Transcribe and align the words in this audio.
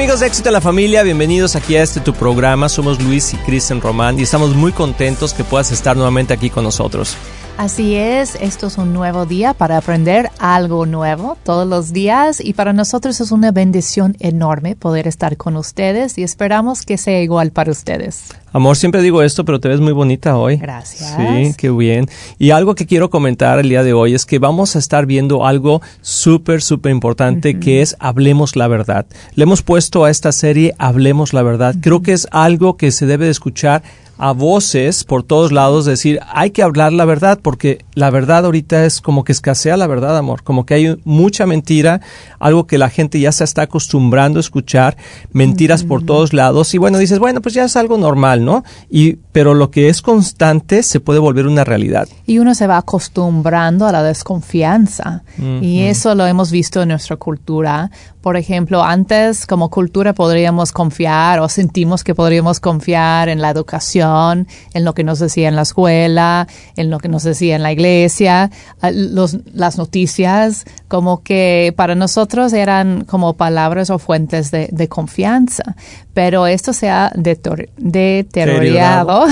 amigos 0.00 0.20
de 0.20 0.28
Éxito 0.28 0.48
en 0.48 0.54
la 0.54 0.62
Familia, 0.62 1.02
bienvenidos 1.02 1.56
aquí 1.56 1.76
a 1.76 1.82
este 1.82 2.00
tu 2.00 2.14
programa. 2.14 2.70
Somos 2.70 3.02
Luis 3.02 3.34
y 3.34 3.36
Kristen 3.36 3.82
Román 3.82 4.18
y 4.18 4.22
estamos 4.22 4.54
muy 4.54 4.72
contentos 4.72 5.34
que 5.34 5.44
puedas 5.44 5.72
estar 5.72 5.94
nuevamente 5.94 6.32
aquí 6.32 6.48
con 6.48 6.64
nosotros. 6.64 7.18
Así 7.56 7.94
es, 7.94 8.36
esto 8.40 8.68
es 8.68 8.78
un 8.78 8.92
nuevo 8.92 9.26
día 9.26 9.52
para 9.52 9.76
aprender 9.76 10.30
algo 10.38 10.86
nuevo 10.86 11.36
todos 11.44 11.68
los 11.68 11.92
días 11.92 12.40
y 12.42 12.54
para 12.54 12.72
nosotros 12.72 13.20
es 13.20 13.32
una 13.32 13.52
bendición 13.52 14.16
enorme 14.18 14.76
poder 14.76 15.06
estar 15.06 15.36
con 15.36 15.56
ustedes 15.56 16.16
y 16.16 16.22
esperamos 16.22 16.86
que 16.86 16.96
sea 16.96 17.20
igual 17.20 17.50
para 17.50 17.70
ustedes. 17.70 18.32
Amor, 18.52 18.76
siempre 18.76 19.02
digo 19.02 19.22
esto, 19.22 19.44
pero 19.44 19.60
te 19.60 19.68
ves 19.68 19.80
muy 19.80 19.92
bonita 19.92 20.36
hoy. 20.36 20.56
Gracias. 20.56 21.14
Sí, 21.16 21.54
qué 21.56 21.70
bien. 21.70 22.08
Y 22.38 22.50
algo 22.50 22.74
que 22.74 22.86
quiero 22.86 23.08
comentar 23.08 23.58
el 23.60 23.68
día 23.68 23.84
de 23.84 23.92
hoy 23.92 24.14
es 24.14 24.26
que 24.26 24.38
vamos 24.38 24.74
a 24.74 24.80
estar 24.80 25.06
viendo 25.06 25.46
algo 25.46 25.82
súper, 26.00 26.62
súper 26.62 26.90
importante 26.90 27.60
que 27.60 27.82
es 27.82 27.94
Hablemos 28.00 28.56
la 28.56 28.66
verdad. 28.66 29.06
Le 29.34 29.44
hemos 29.44 29.62
puesto 29.62 30.04
a 30.04 30.10
esta 30.10 30.32
serie 30.32 30.74
Hablemos 30.78 31.32
la 31.32 31.42
verdad. 31.42 31.76
Creo 31.80 32.02
que 32.02 32.12
es 32.12 32.26
algo 32.32 32.76
que 32.76 32.90
se 32.90 33.06
debe 33.06 33.26
de 33.26 33.30
escuchar 33.30 33.82
a 34.20 34.32
voces 34.32 35.02
por 35.02 35.22
todos 35.22 35.50
lados 35.50 35.86
decir, 35.86 36.20
hay 36.28 36.50
que 36.50 36.62
hablar 36.62 36.92
la 36.92 37.06
verdad, 37.06 37.38
porque 37.40 37.86
la 37.94 38.10
verdad 38.10 38.44
ahorita 38.44 38.84
es 38.84 39.00
como 39.00 39.24
que 39.24 39.32
escasea 39.32 39.78
la 39.78 39.86
verdad, 39.86 40.14
amor, 40.18 40.42
como 40.42 40.66
que 40.66 40.74
hay 40.74 41.00
mucha 41.04 41.46
mentira, 41.46 42.02
algo 42.38 42.66
que 42.66 42.76
la 42.76 42.90
gente 42.90 43.18
ya 43.18 43.32
se 43.32 43.44
está 43.44 43.62
acostumbrando 43.62 44.38
a 44.38 44.40
escuchar, 44.40 44.98
mentiras 45.32 45.84
por 45.84 46.04
todos 46.04 46.34
lados, 46.34 46.74
y 46.74 46.78
bueno, 46.78 46.98
dices, 46.98 47.18
bueno, 47.18 47.40
pues 47.40 47.54
ya 47.54 47.64
es 47.64 47.76
algo 47.76 47.96
normal, 47.96 48.44
¿no? 48.44 48.62
Y, 48.90 49.14
pero 49.32 49.54
lo 49.54 49.70
que 49.70 49.88
es 49.88 50.02
constante 50.02 50.82
se 50.82 51.00
puede 51.00 51.18
volver 51.18 51.46
una 51.46 51.64
realidad. 51.64 52.06
Y 52.26 52.40
uno 52.40 52.54
se 52.54 52.66
va 52.66 52.76
acostumbrando 52.76 53.86
a 53.86 53.92
la 53.92 54.02
desconfianza, 54.02 55.22
y 55.62 55.80
eso 55.84 56.14
lo 56.14 56.26
hemos 56.26 56.50
visto 56.50 56.82
en 56.82 56.88
nuestra 56.88 57.16
cultura. 57.16 57.90
Por 58.20 58.36
ejemplo, 58.36 58.84
antes 58.84 59.46
como 59.46 59.70
cultura 59.70 60.12
podríamos 60.12 60.72
confiar 60.72 61.40
o 61.40 61.48
sentimos 61.48 62.04
que 62.04 62.14
podríamos 62.14 62.60
confiar 62.60 63.30
en 63.30 63.40
la 63.40 63.48
educación, 63.48 64.46
en 64.74 64.84
lo 64.84 64.92
que 64.92 65.04
nos 65.04 65.20
decía 65.20 65.48
en 65.48 65.56
la 65.56 65.62
escuela, 65.62 66.46
en 66.76 66.90
lo 66.90 66.98
que 66.98 67.08
nos 67.08 67.22
decía 67.22 67.56
en 67.56 67.62
la 67.62 67.72
iglesia, 67.72 68.50
los, 68.92 69.38
las 69.54 69.78
noticias, 69.78 70.66
como 70.88 71.22
que 71.22 71.72
para 71.76 71.94
nosotros 71.94 72.52
eran 72.52 73.04
como 73.04 73.32
palabras 73.34 73.88
o 73.88 73.98
fuentes 73.98 74.50
de, 74.50 74.68
de 74.70 74.88
confianza. 74.88 75.76
Pero 76.12 76.46
esto 76.46 76.74
se 76.74 76.90
ha 76.90 77.10
deteriorado 77.14 79.24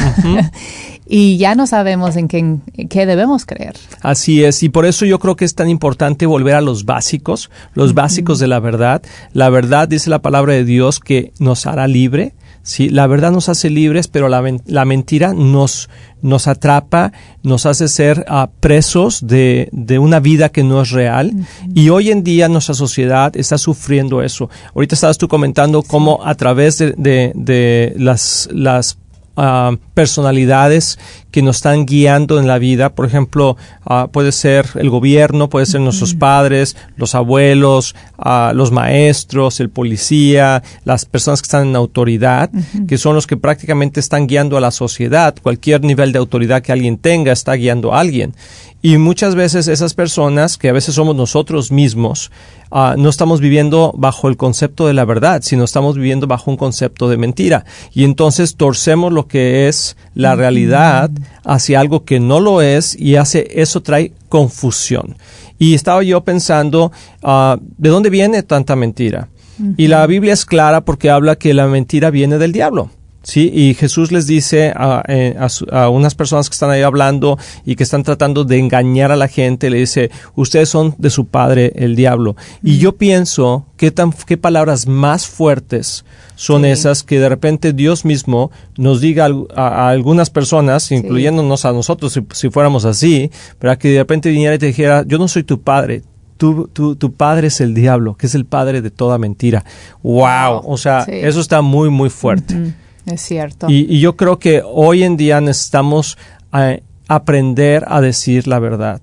y 1.09 1.39
ya 1.39 1.55
no 1.55 1.67
sabemos 1.67 2.17
en 2.17 2.29
qué, 2.29 2.39
en 2.39 2.63
qué, 2.89 3.07
debemos 3.07 3.47
creer. 3.47 3.75
Así 4.03 4.45
es, 4.45 4.63
y 4.63 4.69
por 4.69 4.85
eso 4.85 5.07
yo 5.07 5.19
creo 5.19 5.37
que 5.37 5.47
es 5.47 5.55
tan 5.55 5.71
importante 5.71 6.27
volver 6.27 6.55
a 6.55 6.61
los 6.61 6.85
básicos, 6.85 7.51
los 7.73 7.95
básicos 7.95 8.39
de 8.39 8.47
la 8.47 8.61
verdad. 8.61 9.03
La 9.33 9.49
verdad, 9.49 9.89
dice 9.89 10.11
la 10.11 10.21
palabra 10.21 10.53
de 10.53 10.65
Dios, 10.65 11.01
que 11.01 11.33
nos 11.39 11.67
hará 11.67 11.89
libre. 11.89 12.35
Sí, 12.63 12.91
la 12.91 13.07
verdad 13.07 13.33
nos 13.33 13.49
hace 13.49 13.71
libres, 13.71 14.09
pero 14.09 14.29
la, 14.29 14.45
la 14.67 14.85
mentira 14.85 15.33
nos, 15.33 15.89
nos 16.21 16.47
atrapa, 16.47 17.13
nos 17.43 17.65
hace 17.65 17.89
ser 17.89 18.27
uh, 18.31 18.49
presos 18.61 19.27
de, 19.27 19.71
de, 19.73 19.99
una 19.99 20.21
vida 20.21 20.51
que 20.51 20.63
no 20.63 20.83
es 20.83 20.91
real. 20.91 21.31
Uh 21.33 21.39
-huh. 21.39 21.73
Y 21.75 21.89
hoy 21.89 22.11
en 22.11 22.23
día 22.23 22.47
nuestra 22.51 22.75
sociedad 22.75 23.35
está 23.35 23.57
sufriendo 23.57 24.21
eso. 24.21 24.51
Ahorita 24.75 24.95
estabas 24.95 25.17
tú 25.17 25.29
comentando 25.29 25.83
cómo 25.83 26.21
a 26.23 26.35
través 26.35 26.77
de, 26.77 26.93
de, 26.99 27.33
de 27.35 27.95
las, 27.97 28.51
las 28.53 28.99
Uh, 29.39 29.77
personalidades 29.95 30.99
que 31.31 31.43
nos 31.43 31.59
están 31.59 31.87
guiando 31.87 32.41
en 32.41 32.49
la 32.49 32.59
vida. 32.59 32.97
Por 32.97 33.07
ejemplo, 33.07 33.57
uh, 33.89 34.09
puede 34.11 34.33
ser 34.33 34.67
el 34.75 34.91
gobierno, 34.91 35.49
puede 35.49 35.65
ser 35.67 35.81
nuestros 35.81 36.15
padres, 36.15 36.77
los 36.97 37.15
abuelos, 37.15 37.95
uh, 38.19 38.53
los 38.53 38.73
maestros, 38.73 39.61
el 39.61 39.71
policía, 39.71 40.65
las 40.83 41.05
personas 41.05 41.41
que 41.41 41.47
están 41.47 41.69
en 41.69 41.77
autoridad, 41.77 42.51
que 42.89 42.99
son 42.99 43.15
los 43.15 43.29
que 43.29 43.37
prácticamente 43.37 44.01
están 44.01 44.27
guiando 44.27 44.57
a 44.57 44.61
la 44.61 44.73
sociedad. 44.73 45.37
Cualquier 45.41 45.85
nivel 45.85 46.11
de 46.11 46.19
autoridad 46.19 46.61
que 46.61 46.73
alguien 46.73 46.99
tenga 46.99 47.31
está 47.31 47.53
guiando 47.53 47.95
a 47.95 48.01
alguien. 48.01 48.35
Y 48.83 48.97
muchas 48.97 49.37
veces 49.37 49.69
esas 49.69 49.95
personas, 49.95 50.57
que 50.57 50.69
a 50.69 50.73
veces 50.73 50.97
somos 50.97 51.15
nosotros 51.15 51.71
mismos, 51.71 52.33
uh, 52.71 52.97
no 52.97 53.09
estamos 53.09 53.41
viviendo 53.41 53.93
bajo 53.97 54.29
el 54.29 54.37
concepto 54.37 54.87
de 54.87 54.95
la 54.95 55.05
verdad, 55.05 55.43
sino 55.43 55.65
estamos 55.65 55.97
viviendo 55.97 56.27
bajo 56.27 56.51
un 56.51 56.57
concepto 56.57 57.09
de 57.09 57.17
mentira. 57.17 57.65
Y 57.93 58.05
entonces 58.05 58.57
torcemos 58.57 59.13
lo 59.13 59.27
que 59.27 59.69
es 59.69 59.97
la 60.15 60.35
realidad 60.35 61.11
hacia 61.45 61.81
algo 61.81 62.05
que 62.05 62.21
no 62.21 62.41
lo 62.41 62.63
es 62.63 62.99
y 62.99 63.17
hace 63.17 63.49
eso 63.61 63.83
trae 63.83 64.13
confusión. 64.29 65.17
Y 65.59 65.75
estaba 65.75 66.03
yo 66.03 66.23
pensando, 66.23 66.93
uh, 67.23 67.57
¿de 67.77 67.89
dónde 67.89 68.11
viene 68.11 68.43
tanta 68.43 68.77
mentira? 68.77 69.29
Uh 69.59 69.65
-huh. 69.65 69.75
Y 69.77 69.89
la 69.89 70.07
Biblia 70.07 70.33
es 70.33 70.45
clara 70.45 70.85
porque 70.85 71.11
habla 71.11 71.37
que 71.37 71.55
la 71.55 71.67
mentira 71.67 72.11
viene 72.11 72.39
del 72.39 72.53
diablo. 72.53 72.91
Sí, 73.23 73.51
y 73.53 73.75
Jesús 73.75 74.13
les 74.13 74.27
dice 74.27 74.73
a, 74.75 75.03
eh, 75.09 75.37
a, 75.39 75.49
a, 75.83 75.89
unas 75.91 76.15
personas 76.15 76.49
que 76.49 76.55
están 76.55 76.71
ahí 76.71 76.83
hablando 76.83 77.37
y 77.67 77.75
que 77.75 77.83
están 77.83 78.03
tratando 78.03 78.45
de 78.45 78.59
engañar 78.59 79.11
a 79.11 79.17
la 79.17 79.29
gente, 79.29 79.71
le 79.71 79.79
dice, 79.79 80.11
ustedes 80.35 80.69
son 80.69 80.95
de 80.99 81.11
su 81.11 81.27
padre, 81.27 81.73
el 81.77 81.97
diablo. 81.97 82.37
Mm. 82.63 82.69
Y 82.69 82.79
yo 82.79 82.97
pienso, 82.97 83.67
¿qué, 83.77 83.91
tan, 83.91 84.13
qué 84.13 84.37
palabras 84.37 84.87
más 84.87 85.27
fuertes 85.27 86.05
son 86.37 86.63
sí. 86.63 86.69
esas 86.69 87.03
que 87.03 87.19
de 87.19 87.29
repente 87.29 87.73
Dios 87.73 88.05
mismo 88.05 88.51
nos 88.77 89.01
diga 89.01 89.29
a, 89.55 89.69
a 89.69 89.89
algunas 89.91 90.31
personas, 90.31 90.91
incluyéndonos 90.93 91.63
sí. 91.63 91.69
a 91.69 91.73
nosotros 91.73 92.13
si, 92.13 92.25
si, 92.33 92.51
fuéramos 92.51 92.85
así, 92.85 93.31
para 93.59 93.77
que 93.79 93.91
de 93.91 93.99
repente 93.99 94.31
viniera 94.31 94.55
y 94.55 94.59
te 94.59 94.67
dijera, 94.67 95.05
yo 95.07 95.19
no 95.19 95.27
soy 95.27 95.43
tu 95.43 95.61
padre, 95.61 96.03
tu, 96.39 96.69
tu, 96.69 96.95
tu, 96.95 97.13
padre 97.13 97.49
es 97.49 97.61
el 97.61 97.75
diablo, 97.75 98.15
que 98.15 98.27
es 98.27 98.35
el 98.35 98.47
padre 98.47 98.81
de 98.81 98.91
toda 98.91 99.19
mentira. 99.19 99.65
¡Wow! 100.03 100.63
O 100.65 100.77
sea, 100.79 101.05
sí. 101.05 101.11
eso 101.13 101.41
está 101.41 101.61
muy, 101.61 101.91
muy 101.91 102.11
fuerte. 102.11 102.55
Mm. 102.55 102.75
Es 103.13 103.23
cierto. 103.23 103.69
Y, 103.69 103.87
y, 103.89 104.01
yo 104.01 104.17
creo 104.17 104.39
que 104.39 104.63
hoy 104.65 105.03
en 105.03 105.17
día 105.17 105.41
necesitamos 105.41 106.19
eh, 106.53 106.83
aprender 107.09 107.85
a 107.89 108.01
decir 108.01 108.47
la 108.47 108.59
verdad. 108.59 109.01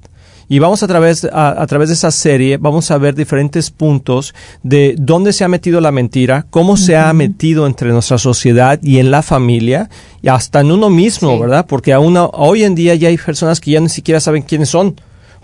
Y 0.47 0.59
vamos 0.59 0.83
a 0.83 0.87
través, 0.87 1.25
a, 1.25 1.59
a, 1.59 1.65
través 1.65 1.89
de 1.89 1.95
esa 1.95 2.11
serie, 2.11 2.57
vamos 2.57 2.91
a 2.91 2.99
ver 2.99 3.15
diferentes 3.15 3.71
puntos 3.71 4.35
de 4.61 4.95
dónde 4.97 5.33
se 5.33 5.43
ha 5.43 5.47
metido 5.47 5.81
la 5.81 5.91
mentira, 5.91 6.45
cómo 6.51 6.73
uh 6.73 6.75
-huh. 6.75 6.85
se 6.85 6.95
ha 6.95 7.11
metido 7.13 7.65
entre 7.65 7.89
nuestra 7.89 8.19
sociedad 8.19 8.79
y 8.83 8.99
en 8.99 9.09
la 9.09 9.23
familia, 9.23 9.89
y 10.21 10.27
hasta 10.27 10.59
en 10.59 10.71
uno 10.71 10.91
mismo, 10.91 11.33
sí. 11.33 11.39
¿verdad? 11.41 11.65
Porque 11.67 11.93
aún 11.93 12.15
hoy 12.33 12.63
en 12.63 12.75
día 12.75 12.93
ya 12.93 13.07
hay 13.07 13.17
personas 13.17 13.59
que 13.59 13.71
ya 13.71 13.79
ni 13.79 13.89
siquiera 13.89 14.19
saben 14.19 14.43
quiénes 14.43 14.69
son. 14.69 14.95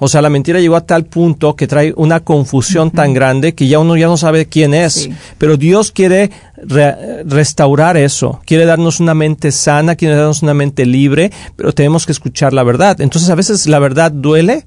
O 0.04 0.08
sea, 0.08 0.22
la 0.22 0.30
mentira 0.30 0.60
llegó 0.60 0.76
a 0.76 0.86
tal 0.86 1.06
punto 1.06 1.56
que 1.56 1.68
trae 1.68 1.94
una 1.96 2.22
confusión 2.22 2.88
uh 2.88 2.92
-huh. 2.92 2.96
tan 2.96 3.14
grande 3.14 3.54
que 3.54 3.68
ya 3.68 3.78
uno 3.80 3.96
ya 3.98 4.08
no 4.08 4.18
sabe 4.18 4.48
quién 4.48 4.74
es. 4.74 4.94
Sí. 4.94 5.14
Pero 5.38 5.58
Dios 5.58 5.92
quiere 5.92 6.32
re 6.62 7.24
restaurar 7.24 7.98
eso, 7.98 8.42
quiere 8.46 8.66
darnos 8.66 9.00
una 9.00 9.14
mente 9.14 9.52
sana, 9.52 9.96
quiere 9.96 10.16
darnos 10.16 10.44
una 10.44 10.54
mente 10.54 10.86
libre, 10.86 11.32
pero 11.56 11.74
tenemos 11.74 12.06
que 12.06 12.12
escuchar 12.12 12.54
la 12.54 12.64
verdad. 12.64 13.02
Entonces, 13.02 13.30
a 13.30 13.36
veces 13.36 13.68
la 13.68 13.80
verdad 13.80 14.12
duele, 14.12 14.66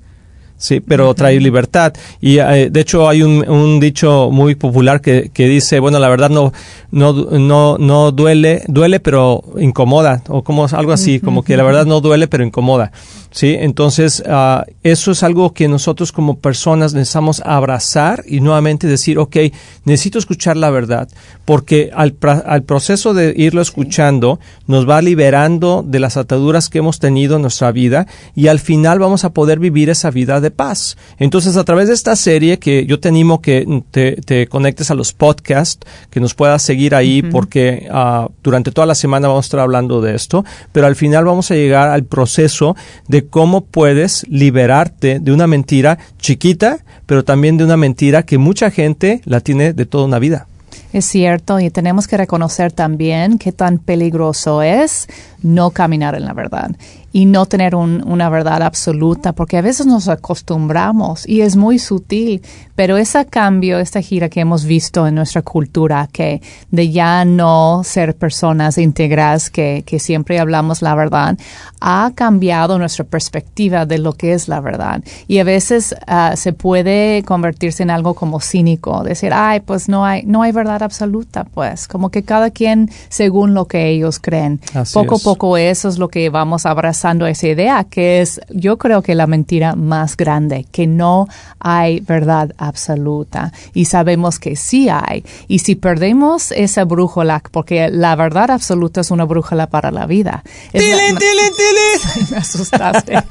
sí, 0.57 0.81
pero 0.81 1.15
trae 1.15 1.39
libertad. 1.41 1.93
Y 2.21 2.39
eh, 2.39 2.69
de 2.71 2.81
hecho 2.81 3.09
hay 3.09 3.23
un, 3.23 3.49
un, 3.49 3.81
dicho 3.81 4.31
muy 4.31 4.55
popular 4.55 5.01
que, 5.01 5.31
que 5.33 5.49
dice, 5.49 5.81
bueno, 5.81 5.99
la 5.99 6.09
verdad 6.09 6.31
no, 6.31 6.53
no, 6.91 7.13
no, 7.13 7.77
no 7.79 8.13
duele, 8.13 8.63
duele 8.69 9.01
pero 9.01 9.43
incomoda, 9.59 10.23
o 10.29 10.43
como 10.43 10.67
algo 10.67 10.93
así, 10.93 11.21
como 11.21 11.43
que 11.43 11.57
la 11.57 11.63
verdad 11.65 11.87
no 11.87 12.01
duele 12.01 12.29
pero 12.29 12.45
incomoda. 12.45 12.93
¿sí? 13.35 13.57
Entonces, 13.59 14.23
uh, 14.27 14.63
eso 14.83 15.11
es 15.11 15.23
algo 15.23 15.53
que 15.53 15.69
nosotros 15.69 16.13
como 16.13 16.39
personas 16.39 16.95
necesitamos 16.95 17.43
abrazar 17.45 18.23
y 18.27 18.41
nuevamente 18.41 18.87
decir, 18.87 19.19
ok, 19.19 19.37
necesito 19.85 20.19
escuchar 20.19 20.57
la 20.57 20.71
verdad, 20.71 21.09
porque 21.45 21.91
al, 21.95 22.17
al 22.47 22.63
proceso 22.63 23.13
de 23.13 23.35
irlo 23.37 23.61
escuchando 23.61 24.39
nos 24.67 24.89
va 24.89 25.03
liberando 25.03 25.85
de 25.87 25.99
las 25.99 26.17
ataduras 26.17 26.69
que 26.69 26.79
hemos 26.79 27.01
tenido 27.01 27.37
en 27.37 27.43
nuestra 27.43 27.73
vida 27.73 28.07
y 28.37 28.47
al 28.47 28.61
final 28.61 29.01
vamos 29.01 29.25
a 29.25 29.33
poder 29.33 29.59
vivir 29.59 29.91
esa 29.91 30.11
vida 30.11 30.41
de 30.45 30.53
paz. 30.53 30.97
Entonces, 31.19 31.57
a 31.57 31.65
través 31.65 31.89
de 31.89 31.95
esta 31.95 32.15
serie 32.15 32.61
que 32.61 32.87
yo 32.87 33.01
te 33.01 33.09
animo 33.09 33.41
que 33.41 33.83
te, 33.91 34.13
te 34.17 34.47
conectes 34.47 34.93
a 34.93 34.95
los 34.95 35.13
podcasts, 35.13 35.85
que 36.11 36.21
nos 36.21 36.35
puedas 36.35 36.63
seguir 36.63 36.95
ahí, 36.95 37.21
uh 37.21 37.27
-huh. 37.27 37.31
porque 37.33 37.89
uh, 37.91 38.31
durante 38.45 38.71
toda 38.71 38.87
la 38.87 38.95
semana 38.95 39.27
vamos 39.27 39.47
a 39.47 39.49
estar 39.49 39.61
hablando 39.61 40.01
de 40.01 40.15
esto, 40.15 40.45
pero 40.71 40.87
al 40.87 40.95
final 40.95 41.25
vamos 41.25 41.51
a 41.51 41.55
llegar 41.55 41.89
al 41.89 42.05
proceso 42.05 42.77
de 43.09 43.27
cómo 43.27 43.63
puedes 43.63 44.25
liberarte 44.29 45.19
de 45.19 45.33
una 45.33 45.49
mentira 45.49 45.99
chiquita, 46.19 46.85
pero 47.07 47.25
también 47.25 47.57
de 47.57 47.65
una 47.65 47.77
mentira 47.77 48.23
que 48.23 48.39
mucha 48.39 48.71
gente 48.71 49.21
la 49.25 49.41
tiene 49.41 49.73
de 49.73 49.87
toda 49.87 50.05
una 50.05 50.21
vida. 50.21 50.47
Es 50.93 51.07
cierto, 51.07 51.59
y 51.59 51.71
tenemos 51.71 52.07
que 52.07 52.17
reconocer 52.17 52.71
también 52.71 53.39
qué 53.39 53.51
tan 53.51 53.79
peligroso 53.79 54.63
es 54.63 55.09
no 55.43 55.71
caminar 55.71 56.15
en 56.15 56.25
la 56.25 56.33
verdad. 56.33 56.71
Y 57.15 57.27
no 57.27 57.47
tener 57.47 57.77
una 57.77 58.29
verdad 58.29 58.61
absoluta, 58.65 59.35
porque 59.35 59.57
a 59.57 59.63
veces 59.63 59.87
nos 59.87 60.09
acostumbramos 60.09 61.29
y 61.29 61.43
es 61.43 61.55
muy 61.55 61.79
sutil, 61.79 62.43
pero 62.75 62.97
ese 62.97 63.25
cambio, 63.27 63.79
esta 63.79 64.03
gira 64.03 64.29
que 64.29 64.41
hemos 64.41 64.65
visto 64.65 65.07
en 65.07 65.15
nuestra 65.15 65.43
cultura, 65.43 66.09
que 66.11 66.43
de 66.73 66.91
ya 66.91 67.25
no 67.25 67.83
ser 67.85 68.17
personas 68.17 68.79
íntegras, 68.79 69.49
que, 69.49 69.85
que 69.87 70.01
siempre 70.01 70.41
hablamos 70.41 70.83
la 70.83 70.97
verdad, 70.97 71.39
ha 71.81 72.11
cambiado 72.17 72.81
nuestra 72.81 73.05
perspectiva 73.05 73.87
de 73.87 73.99
lo 73.99 74.15
que 74.15 74.33
es 74.33 74.49
la 74.49 74.61
verdad. 74.61 75.01
Y 75.29 75.39
a 75.39 75.45
veces 75.45 75.95
ah, 76.09 76.33
se 76.35 76.53
puede 76.53 77.23
convertirse 77.23 77.85
en 77.85 77.91
algo 77.91 78.15
como 78.15 78.41
cínico, 78.41 79.05
decir, 79.05 79.33
ay, 79.33 79.61
pues 79.61 79.89
no 79.89 80.05
hay, 80.05 80.25
no 80.25 80.43
hay 80.43 80.51
verdad 80.51 80.83
absoluta, 80.83 81.45
pues, 81.45 81.87
como 81.87 82.11
que 82.11 82.25
cada 82.25 82.51
quien 82.51 82.91
según 83.09 83.55
lo 83.55 83.67
que 83.67 83.89
ellos 83.89 84.19
creen. 84.19 84.61
poco 84.93 85.15
a 85.15 85.19
poco 85.19 85.57
eso 85.57 85.89
es 85.89 85.97
lo 85.97 86.09
que 86.09 86.29
vamos 86.29 86.67
esa 87.05 87.49
idea, 87.49 87.85
que 87.85 88.21
es, 88.21 88.41
yo 88.51 88.79
creo 88.79 89.03
que 89.03 89.15
la 89.15 89.27
mentira 89.27 89.75
más 89.75 90.17
grande, 90.17 90.67
que 90.73 90.87
no 90.87 91.29
hay 91.61 92.01
verdad 92.01 92.55
absoluta 92.57 93.53
y 93.75 93.85
sabemos 93.85 94.39
que 94.39 94.57
sí 94.57 94.89
hay. 94.89 95.25
Y 95.47 95.59
si 95.59 95.75
perdemos 95.75 96.51
esa 96.53 96.85
brújula, 96.85 97.43
porque 97.51 97.89
la 97.91 98.17
verdad 98.17 98.51
absoluta 98.51 99.03
es 99.03 99.11
una 99.11 99.25
brújula 99.25 99.69
para 99.69 99.91
la 99.91 100.07
vida. 100.07 100.43
¡Tilín, 100.73 101.19
tilín, 101.19 102.31
Me 102.31 102.37
asustaste. 102.39 103.23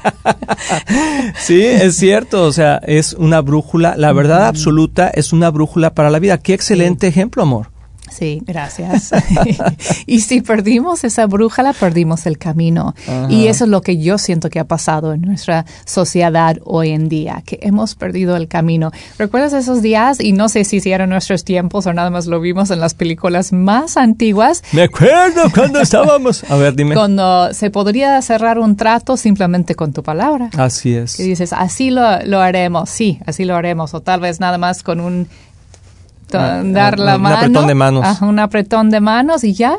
sí, 1.40 1.62
es 1.64 1.98
cierto, 1.98 2.44
o 2.44 2.52
sea, 2.52 2.78
es 2.78 3.14
una 3.14 3.42
brújula, 3.42 3.96
la 3.98 4.14
verdad 4.14 4.46
absoluta 4.46 5.10
es 5.10 5.34
una 5.34 5.50
brújula 5.50 5.94
para 5.94 6.10
la 6.10 6.20
vida. 6.20 6.38
Qué 6.38 6.54
excelente 6.54 7.08
ejemplo, 7.08 7.42
amor. 7.42 7.73
Sí, 8.14 8.42
gracias. 8.46 9.12
y 10.06 10.20
si 10.20 10.42
perdimos 10.42 11.04
esa 11.04 11.26
brújula, 11.26 11.74
perdimos 11.74 12.26
el 12.28 12.38
camino. 12.38 12.94
Y 13.30 13.48
eso 13.48 13.64
es 13.64 13.70
lo 13.70 13.82
que 13.82 13.98
yo 13.98 14.18
siento 14.18 14.50
que 14.50 14.60
ha 14.60 14.66
pasado 14.66 15.14
en 15.14 15.22
nuestra 15.22 15.66
sociedad 15.86 16.58
hoy 16.64 16.92
en 16.92 17.10
día, 17.10 17.42
que 17.46 17.58
hemos 17.62 17.96
perdido 17.96 18.36
el 18.36 18.48
camino. 18.48 18.92
¿Recuerdas 19.18 19.54
esos 19.54 19.82
días? 19.82 20.20
Y 20.20 20.34
no 20.34 20.48
sé 20.48 20.64
si 20.64 20.80
eran 20.92 21.10
nuestros 21.10 21.44
tiempos 21.44 21.88
o 21.88 21.94
nada 21.94 22.12
más 22.12 22.28
lo 22.28 22.40
vimos 22.40 22.70
en 22.70 22.80
las 22.80 22.94
películas 22.94 23.52
más 23.52 23.98
antiguas. 23.98 24.64
Me 24.72 24.84
acuerdo 24.84 25.50
cuando 25.54 25.80
estábamos. 25.82 26.44
A 26.50 26.56
ver, 26.56 26.76
dime. 26.76 26.94
Cuando 26.94 27.52
se 27.54 27.72
podría 27.72 28.22
cerrar 28.22 28.60
un 28.60 28.76
trato 28.76 29.18
simplemente 29.18 29.74
con 29.76 29.92
tu 29.92 30.04
palabra. 30.04 30.50
Así 30.56 30.94
es. 30.96 31.20
Y 31.20 31.24
dices, 31.24 31.52
así 31.52 31.90
lo, 31.90 32.24
lo 32.26 32.42
haremos. 32.42 32.90
Sí, 32.90 33.20
así 33.26 33.44
lo 33.44 33.56
haremos. 33.56 33.94
O 33.96 34.02
tal 34.02 34.20
vez 34.20 34.40
nada 34.40 34.60
más 34.60 34.84
con 34.84 35.00
un 35.00 35.28
dar 36.38 37.00
la 37.00 37.18
mano. 37.18 37.36
Un 37.36 37.44
apretón 37.44 37.68
de 37.68 37.76
manos. 37.76 38.22
un 38.22 38.40
apretón 38.40 38.90
de 38.90 39.00
manos 39.00 39.44
y 39.44 39.54
ya, 39.54 39.78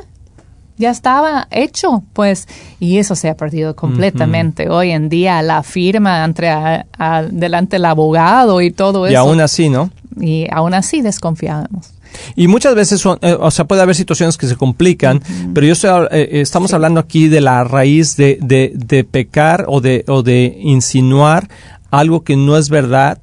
ya 0.76 0.90
estaba 0.90 1.46
hecho, 1.50 2.02
pues, 2.12 2.48
y 2.80 2.98
eso 2.98 3.14
se 3.14 3.28
ha 3.28 3.36
perdido 3.36 3.76
completamente. 3.76 4.68
Hoy 4.68 4.90
en 4.90 5.08
día 5.08 5.42
la 5.42 5.62
firma 5.62 6.24
entre 6.24 6.84
delante 7.30 7.76
del 7.76 7.84
abogado 7.84 8.60
y 8.60 8.70
todo 8.70 9.06
eso. 9.06 9.12
Y 9.12 9.16
aún 9.16 9.40
así, 9.40 9.68
¿no? 9.68 9.90
Y 10.20 10.46
aún 10.50 10.74
así 10.74 11.02
desconfiamos. 11.02 11.90
Y 12.36 12.46
muchas 12.46 12.74
veces 12.74 13.00
son, 13.00 13.18
eh, 13.22 13.36
o 13.38 13.50
sea, 13.50 13.64
puede 13.64 13.82
haber 13.82 13.96
situaciones 13.96 14.36
que 14.36 14.46
se 14.46 14.56
complican, 14.56 15.20
pero 15.52 15.66
yo 15.66 15.72
estoy, 15.72 16.06
eh, 16.12 16.28
estamos 16.40 16.72
hablando 16.72 17.00
aquí 17.00 17.28
de 17.28 17.40
la 17.40 17.64
raíz 17.64 18.16
de, 18.16 18.38
de, 18.40 18.72
de 18.74 19.02
pecar 19.02 19.64
o 19.68 19.80
de, 19.80 20.04
o 20.06 20.22
de 20.22 20.56
insinuar 20.60 21.48
algo 21.90 22.22
que 22.22 22.36
no 22.36 22.56
es 22.56 22.68
verdad 22.68 23.18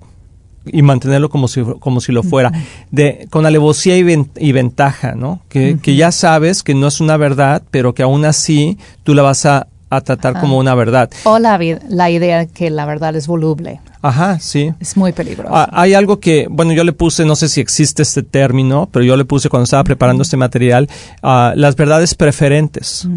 y 0.65 0.81
mantenerlo 0.81 1.29
como 1.29 1.47
si, 1.47 1.61
como 1.79 2.01
si 2.01 2.11
lo 2.11 2.23
fuera, 2.23 2.51
de, 2.91 3.27
con 3.29 3.45
alevosía 3.45 3.97
y, 3.97 4.27
y 4.37 4.51
ventaja, 4.51 5.15
¿no? 5.15 5.41
Que, 5.49 5.77
que, 5.81 5.95
ya 5.95 6.11
sabes 6.11 6.63
que 6.63 6.73
no 6.75 6.87
es 6.87 7.01
una 7.01 7.17
verdad, 7.17 7.63
pero 7.71 7.93
que 7.93 8.03
aún 8.03 8.25
así 8.25 8.77
tú 9.03 9.13
la 9.13 9.21
vas 9.21 9.45
a, 9.45 9.67
a 9.89 10.01
tratar 10.01 10.39
como 10.39 10.57
una 10.57 10.73
verdad. 10.75 11.09
O 11.23 11.39
la, 11.39 11.59
la 11.89 12.09
idea 12.09 12.45
que 12.45 12.69
la 12.69 12.85
verdad 12.85 13.15
es 13.15 13.27
voluble. 13.27 13.81
Ajá, 14.01 14.39
sí. 14.39 14.71
Es 14.79 14.97
muy 14.97 15.11
peligroso. 15.11 15.53
Ah, 15.53 15.69
hay 15.73 15.93
algo 15.93 16.19
que, 16.19 16.47
bueno, 16.49 16.73
yo 16.73 16.83
le 16.83 16.93
puse, 16.93 17.25
no 17.25 17.35
sé 17.35 17.49
si 17.49 17.61
existe 17.61 18.01
este 18.01 18.23
término, 18.23 18.89
pero 18.91 19.03
yo 19.05 19.15
le 19.17 19.25
puse 19.25 19.49
cuando 19.49 19.65
estaba 19.65 19.83
preparando 19.83 20.23
este 20.23 20.37
material, 20.37 20.89
uh, 21.21 21.55
las 21.55 21.75
verdades 21.75 22.15
preferentes, 22.15 23.07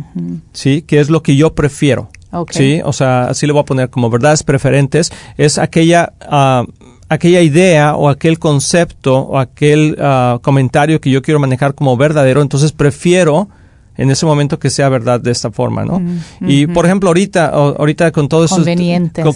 ¿sí? 0.52 0.82
Que 0.82 1.00
es 1.00 1.11
lo 1.11 1.23
que 1.23 1.37
yo 1.37 1.55
prefiero. 1.55 2.08
Sí, 2.50 2.81
o 2.85 2.93
sea, 2.93 3.26
así 3.26 3.46
le 3.46 3.52
voy 3.52 3.62
a 3.62 3.64
poner 3.64 3.91
como 3.91 4.11
verdades 4.11 4.43
preferentes. 4.43 5.12
Es 5.37 5.56
aquella 5.56 6.12
uh, 6.29 6.69
aquella 7.09 7.43
idea 7.43 7.97
o 7.97 8.09
aquel 8.09 8.39
concepto 8.39 9.15
o 9.15 9.39
aquel 9.39 9.97
ah, 10.01 10.39
comentario 10.43 11.01
que 11.01 11.11
yo 11.11 11.23
quiero 11.23 11.41
manejar 11.41 11.75
como 11.75 11.97
verdadero, 11.97 12.43
entonces 12.43 12.73
prefiero 12.73 13.49
en 13.96 14.11
ese 14.11 14.26
momento 14.26 14.58
que 14.58 14.70
sea 14.70 14.88
verdad 14.88 15.20
de 15.20 15.31
esta 15.31 15.50
forma, 15.50 15.85
¿no? 15.85 16.00
Y 16.41 16.67
por 16.67 16.87
ejemplo, 16.87 17.08
ahorita, 17.08 17.46
ahorita 17.46 18.11
con 18.12 18.29
todo 18.29 18.44
eso 18.44 18.56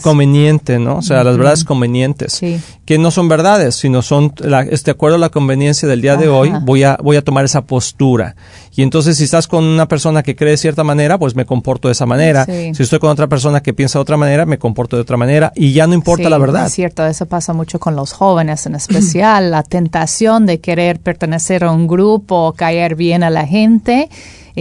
conveniente, 0.01 0.79
¿no? 0.79 0.99
O 0.99 1.03
sea, 1.03 1.25
las 1.25 1.37
verdades 1.37 1.65
convenientes, 1.65 2.41
que 2.85 2.99
no 2.99 3.11
son 3.11 3.29
verdades, 3.29 3.77
sino 3.77 4.03
son 4.03 4.33
la, 4.39 4.65
de 4.65 4.91
acuerdo 4.91 5.17
a 5.17 5.19
la 5.19 5.29
conveniencia 5.29 5.89
del 5.89 6.01
día 6.01 6.17
de 6.17 6.29
hoy, 6.29 6.53
voy 6.63 6.85
a 6.85 6.99
voy 7.03 7.17
a 7.17 7.23
tomar 7.23 7.45
esa 7.45 7.63
postura. 7.63 8.35
Y 8.75 8.83
entonces 8.83 9.17
si 9.17 9.25
estás 9.25 9.49
con 9.49 9.65
una 9.65 9.89
persona 9.89 10.23
que 10.23 10.37
cree 10.37 10.53
de 10.53 10.57
cierta 10.57 10.85
manera, 10.85 11.19
pues 11.19 11.35
me 11.35 11.45
comporto 11.45 11.89
de 11.89 11.93
esa 11.93 12.07
manera. 12.07 12.45
Si 12.45 12.83
estoy 12.83 12.99
con 12.99 13.11
otra 13.11 13.27
persona 13.27 13.61
que 13.61 13.75
piensa 13.75 13.99
de 13.99 14.03
otra 14.03 14.17
manera, 14.17 14.47
me 14.47 14.59
comporto 14.59 14.97
de 14.97 15.03
otra 15.03 15.17
manera 15.17 15.53
y 15.55 15.73
ya 15.73 15.87
no 15.87 15.95
importa 15.95 16.29
la 16.29 16.39
verdad. 16.39 16.67
Es 16.67 16.75
cierto, 16.75 17.05
eso 17.07 17.27
pasa 17.27 17.53
mucho 17.53 17.79
con 17.79 17.97
los 17.97 18.13
jóvenes 18.13 18.67
en 18.67 18.75
especial, 18.75 19.51
la 19.51 19.63
tentación 19.63 20.47
de 20.47 20.61
querer 20.61 21.01
pertenecer 21.01 21.65
a 21.65 21.73
un 21.73 21.87
grupo, 21.87 22.55
caer 22.57 22.95
bien 22.95 23.23
a 23.23 23.31
la 23.31 23.47
gente 23.47 24.09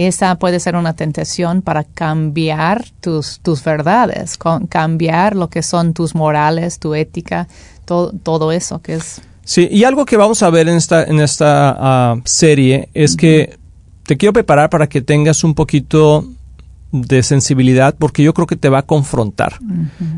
esa 0.06 0.36
puede 0.36 0.60
ser 0.60 0.76
una 0.76 0.94
tentación 0.94 1.62
para 1.62 1.84
cambiar 1.84 2.84
tus, 3.00 3.40
tus 3.40 3.64
verdades, 3.64 4.38
cambiar 4.68 5.34
lo 5.34 5.48
que 5.48 5.62
son 5.62 5.92
tus 5.92 6.14
morales, 6.14 6.78
tu 6.78 6.94
ética, 6.94 7.48
todo, 7.84 8.12
todo 8.22 8.52
eso 8.52 8.80
que 8.80 8.94
es. 8.94 9.20
Sí, 9.44 9.66
y 9.70 9.84
algo 9.84 10.04
que 10.04 10.16
vamos 10.16 10.42
a 10.42 10.50
ver 10.50 10.68
en 10.68 10.76
esta, 10.76 11.04
en 11.04 11.20
esta 11.20 11.76
ah, 11.78 12.16
serie 12.24 12.90
es 12.94 13.16
que 13.16 13.58
te 14.04 14.16
quiero 14.16 14.32
preparar 14.32 14.70
para 14.70 14.88
que 14.88 15.00
tengas 15.00 15.42
un 15.42 15.54
poquito 15.54 16.24
de 16.92 17.22
sensibilidad 17.22 17.94
porque 17.98 18.22
yo 18.22 18.32
creo 18.34 18.46
que 18.46 18.56
te 18.56 18.68
va 18.68 18.78
a 18.78 18.82
confrontar. 18.82 19.58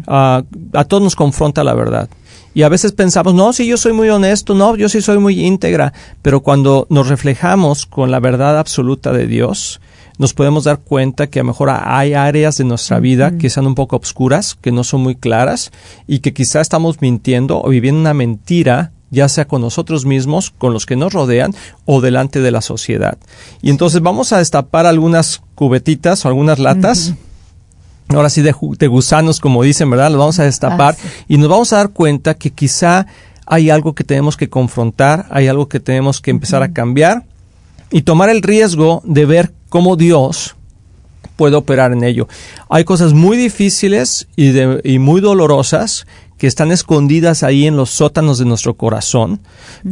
Ah, 0.06 0.42
a 0.74 0.84
todos 0.84 1.02
nos 1.02 1.16
confronta 1.16 1.64
la 1.64 1.74
verdad. 1.74 2.08
Y 2.52 2.62
a 2.62 2.68
veces 2.68 2.92
pensamos, 2.92 3.34
no, 3.34 3.52
si 3.52 3.66
yo 3.66 3.76
soy 3.76 3.92
muy 3.92 4.08
honesto, 4.08 4.54
no, 4.54 4.76
yo 4.76 4.88
sí 4.88 5.00
soy 5.00 5.18
muy 5.18 5.44
íntegra, 5.44 5.92
pero 6.22 6.40
cuando 6.40 6.86
nos 6.90 7.08
reflejamos 7.08 7.86
con 7.86 8.10
la 8.10 8.18
verdad 8.18 8.58
absoluta 8.58 9.12
de 9.12 9.26
Dios, 9.26 9.80
nos 10.18 10.34
podemos 10.34 10.64
dar 10.64 10.80
cuenta 10.80 11.28
que 11.28 11.40
a 11.40 11.42
lo 11.42 11.48
mejor 11.48 11.70
hay 11.70 12.14
áreas 12.14 12.58
de 12.58 12.64
nuestra 12.64 12.98
vida 12.98 13.38
que 13.38 13.48
sean 13.48 13.66
un 13.66 13.74
poco 13.74 13.96
obscuras, 13.96 14.54
que 14.60 14.72
no 14.72 14.84
son 14.84 15.00
muy 15.00 15.14
claras 15.14 15.70
y 16.06 16.18
que 16.18 16.34
quizá 16.34 16.60
estamos 16.60 17.00
mintiendo 17.00 17.62
o 17.62 17.68
viviendo 17.68 18.00
una 18.00 18.14
mentira 18.14 18.92
ya 19.10 19.28
sea 19.28 19.46
con 19.46 19.60
nosotros 19.60 20.06
mismos, 20.06 20.50
con 20.50 20.72
los 20.72 20.86
que 20.86 20.96
nos 20.96 21.12
rodean 21.12 21.54
o 21.84 22.00
delante 22.00 22.40
de 22.40 22.50
la 22.50 22.60
sociedad. 22.60 23.18
Y 23.60 23.70
entonces 23.70 24.00
vamos 24.00 24.32
a 24.32 24.38
destapar 24.38 24.86
algunas 24.86 25.42
cubetitas 25.54 26.24
o 26.24 26.28
algunas 26.28 26.58
latas 26.58 27.14
ahora 28.16 28.30
sí 28.30 28.42
de, 28.42 28.52
gusanos, 28.86 29.40
como 29.40 29.62
dicen, 29.62 29.90
¿verdad? 29.90 30.10
Los 30.10 30.18
vamos 30.18 30.38
a 30.38 30.44
destapar 30.44 30.96
y 31.28 31.38
nos 31.38 31.48
vamos 31.48 31.72
a 31.72 31.76
dar 31.76 31.90
cuenta 31.90 32.34
que 32.34 32.50
quizá 32.50 33.06
hay 33.46 33.70
algo 33.70 33.94
que 33.94 34.04
tenemos 34.04 34.36
que 34.36 34.48
confrontar, 34.48 35.26
hay 35.30 35.48
algo 35.48 35.68
que 35.68 35.80
tenemos 35.80 36.20
que 36.20 36.30
empezar 36.30 36.62
a 36.62 36.72
cambiar 36.72 37.24
y 37.90 38.02
tomar 38.02 38.30
el 38.30 38.42
riesgo 38.42 39.02
de 39.04 39.26
ver 39.26 39.52
cómo 39.68 39.96
Dios 39.96 40.56
puede 41.36 41.56
operar 41.56 41.92
en 41.92 42.04
ello. 42.04 42.28
Hay 42.68 42.84
cosas 42.84 43.12
muy 43.12 43.36
difíciles 43.36 44.28
y, 44.36 44.52
y 44.84 44.98
muy 44.98 45.20
dolorosas 45.20 46.06
que 46.40 46.46
están 46.46 46.72
escondidas 46.72 47.42
ahí 47.42 47.66
en 47.66 47.76
los 47.76 47.90
sótanos 47.90 48.38
de 48.38 48.46
nuestro 48.46 48.72
corazón, 48.74 49.40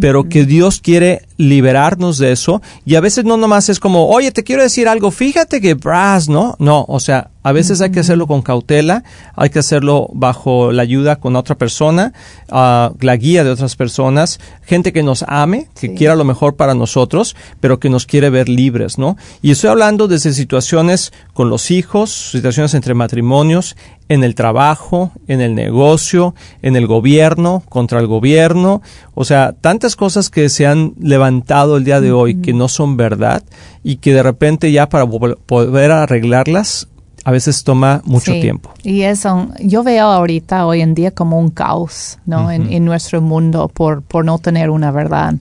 pero 0.00 0.31
que 0.31 0.47
Dios 0.47 0.81
quiere 0.81 1.28
liberarnos 1.37 2.16
de 2.16 2.33
eso 2.33 2.62
y 2.87 2.95
a 2.95 3.02
veces 3.02 3.26
no 3.26 3.37
nomás 3.37 3.69
es 3.69 3.78
como, 3.78 4.09
oye, 4.09 4.33
te 4.33 4.45
quiero 4.45 4.62
decir 4.62 4.88
algo, 4.88 5.11
fíjate 5.11 5.61
que 5.61 5.75
bras, 5.75 6.31
¿no? 6.31 6.57
No, 6.59 6.87
o 6.88 7.00
sea, 7.00 7.33
a 7.49 7.52
veces 7.52 7.81
hay 7.81 7.90
que 7.90 8.00
hacerlo 8.00 8.26
con 8.26 8.43
cautela, 8.43 9.05
hay 9.35 9.49
que 9.49 9.59
hacerlo 9.59 10.11
bajo 10.12 10.71
la 10.71 10.83
ayuda 10.83 11.17
con 11.17 11.35
otra 11.35 11.57
persona, 11.57 12.12
uh, 12.50 12.95
la 13.00 13.17
guía 13.17 13.43
de 13.43 13.50
otras 13.50 13.75
personas, 13.75 14.38
gente 14.62 14.93
que 14.93 15.02
nos 15.02 15.25
ame, 15.26 15.69
que 15.81 15.95
quiera 15.95 16.14
lo 16.14 16.25
mejor 16.25 16.57
para 16.57 16.75
nosotros, 16.75 17.37
pero 17.61 17.81
que 17.81 17.88
nos 17.88 18.05
quiere 18.05 18.28
ver 18.28 18.50
libres, 18.50 18.99
¿no? 18.99 19.17
Y 19.40 19.50
estoy 19.50 19.71
hablando 19.71 20.09
desde 20.09 20.35
situaciones 20.35 21.14
con 21.33 21.49
los 21.49 21.71
hijos, 21.71 22.33
situaciones 22.33 22.75
entre 22.75 22.93
matrimonios, 22.93 23.76
en 24.11 24.25
el 24.25 24.35
trabajo, 24.35 25.12
en 25.26 25.40
el 25.40 25.55
negocio, 25.55 26.35
en 26.61 26.76
el 26.76 26.87
gobierno, 26.87 27.62
contra 27.69 28.00
el 28.00 28.07
gobierno, 28.07 28.83
o 29.14 29.25
sea, 29.25 29.55
tantas 29.59 29.97
cosas 29.97 30.28
que 30.28 30.50
se 30.50 30.67
han 30.67 30.93
levantado 31.00 31.78
el 31.78 31.85
día 31.85 32.00
de 32.00 32.12
hoy 32.12 32.40
que 32.43 32.52
no 32.52 32.69
son 32.69 32.97
verdad 32.97 33.43
y 33.83 33.97
que 33.97 34.12
de 34.12 34.23
repente 34.23 34.71
ya 34.71 34.88
para 34.88 35.07
poder 35.07 35.93
arreglarlas 35.93 36.88
a 37.28 37.30
veces 37.30 37.62
toma 37.62 38.00
mucho 38.06 38.32
tiempo. 38.32 38.70
Y 38.82 39.02
eso, 39.02 39.49
yo 39.61 39.82
veo 39.82 40.06
ahorita, 40.06 40.64
hoy 40.64 40.80
en 40.80 40.94
día, 40.94 41.11
como 41.11 41.38
un 41.38 41.50
caos, 41.50 42.16
¿no? 42.25 42.50
en, 42.50 42.82
nuestro 42.87 43.20
mundo 43.20 43.68
por, 43.68 44.00
por 44.00 44.25
no 44.25 44.38
tener 44.38 44.70
una 44.70 44.90
verdad. 44.92 45.35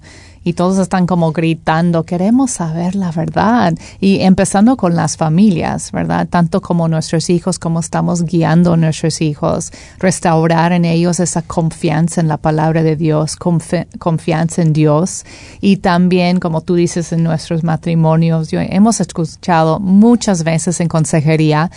Y 0.48 0.54
todos 0.54 0.78
están 0.78 1.08
como 1.08 1.34
gritando, 1.34 2.04
queremos 2.04 2.52
saber 2.52 2.96
la 2.96 3.12
verdad. 3.12 3.74
Y 4.00 4.22
empezando 4.22 4.78
con 4.78 4.96
las 4.96 5.18
familias, 5.18 5.92
¿verdad? 5.92 6.26
Tanto 6.30 6.62
como 6.62 6.88
nuestros 6.88 7.30
hijos, 7.30 7.60
como 7.60 7.82
estamos 7.82 8.24
guiando 8.24 8.72
a 8.72 8.78
nuestros 8.78 9.20
hijos, 9.20 9.74
restaurar 10.00 10.72
en 10.72 10.86
ellos 10.86 11.20
esa 11.20 11.42
confianza 11.42 12.22
en 12.22 12.30
la 12.30 12.38
palabra 12.38 12.82
de 12.82 12.96
Dios, 12.96 13.36
confianza 13.36 14.62
en 14.62 14.72
Dios. 14.72 15.26
Y 15.60 15.78
también, 15.78 16.40
como 16.40 16.62
tú 16.62 16.76
dices, 16.76 17.12
en 17.12 17.24
nuestros 17.24 17.66
matrimonios, 17.66 18.50
yo, 18.50 18.62
hemos 18.62 19.02
escuchado 19.02 19.82
muchas 19.82 20.46
veces 20.46 20.80
en 20.80 20.88
consejería, 20.88 21.72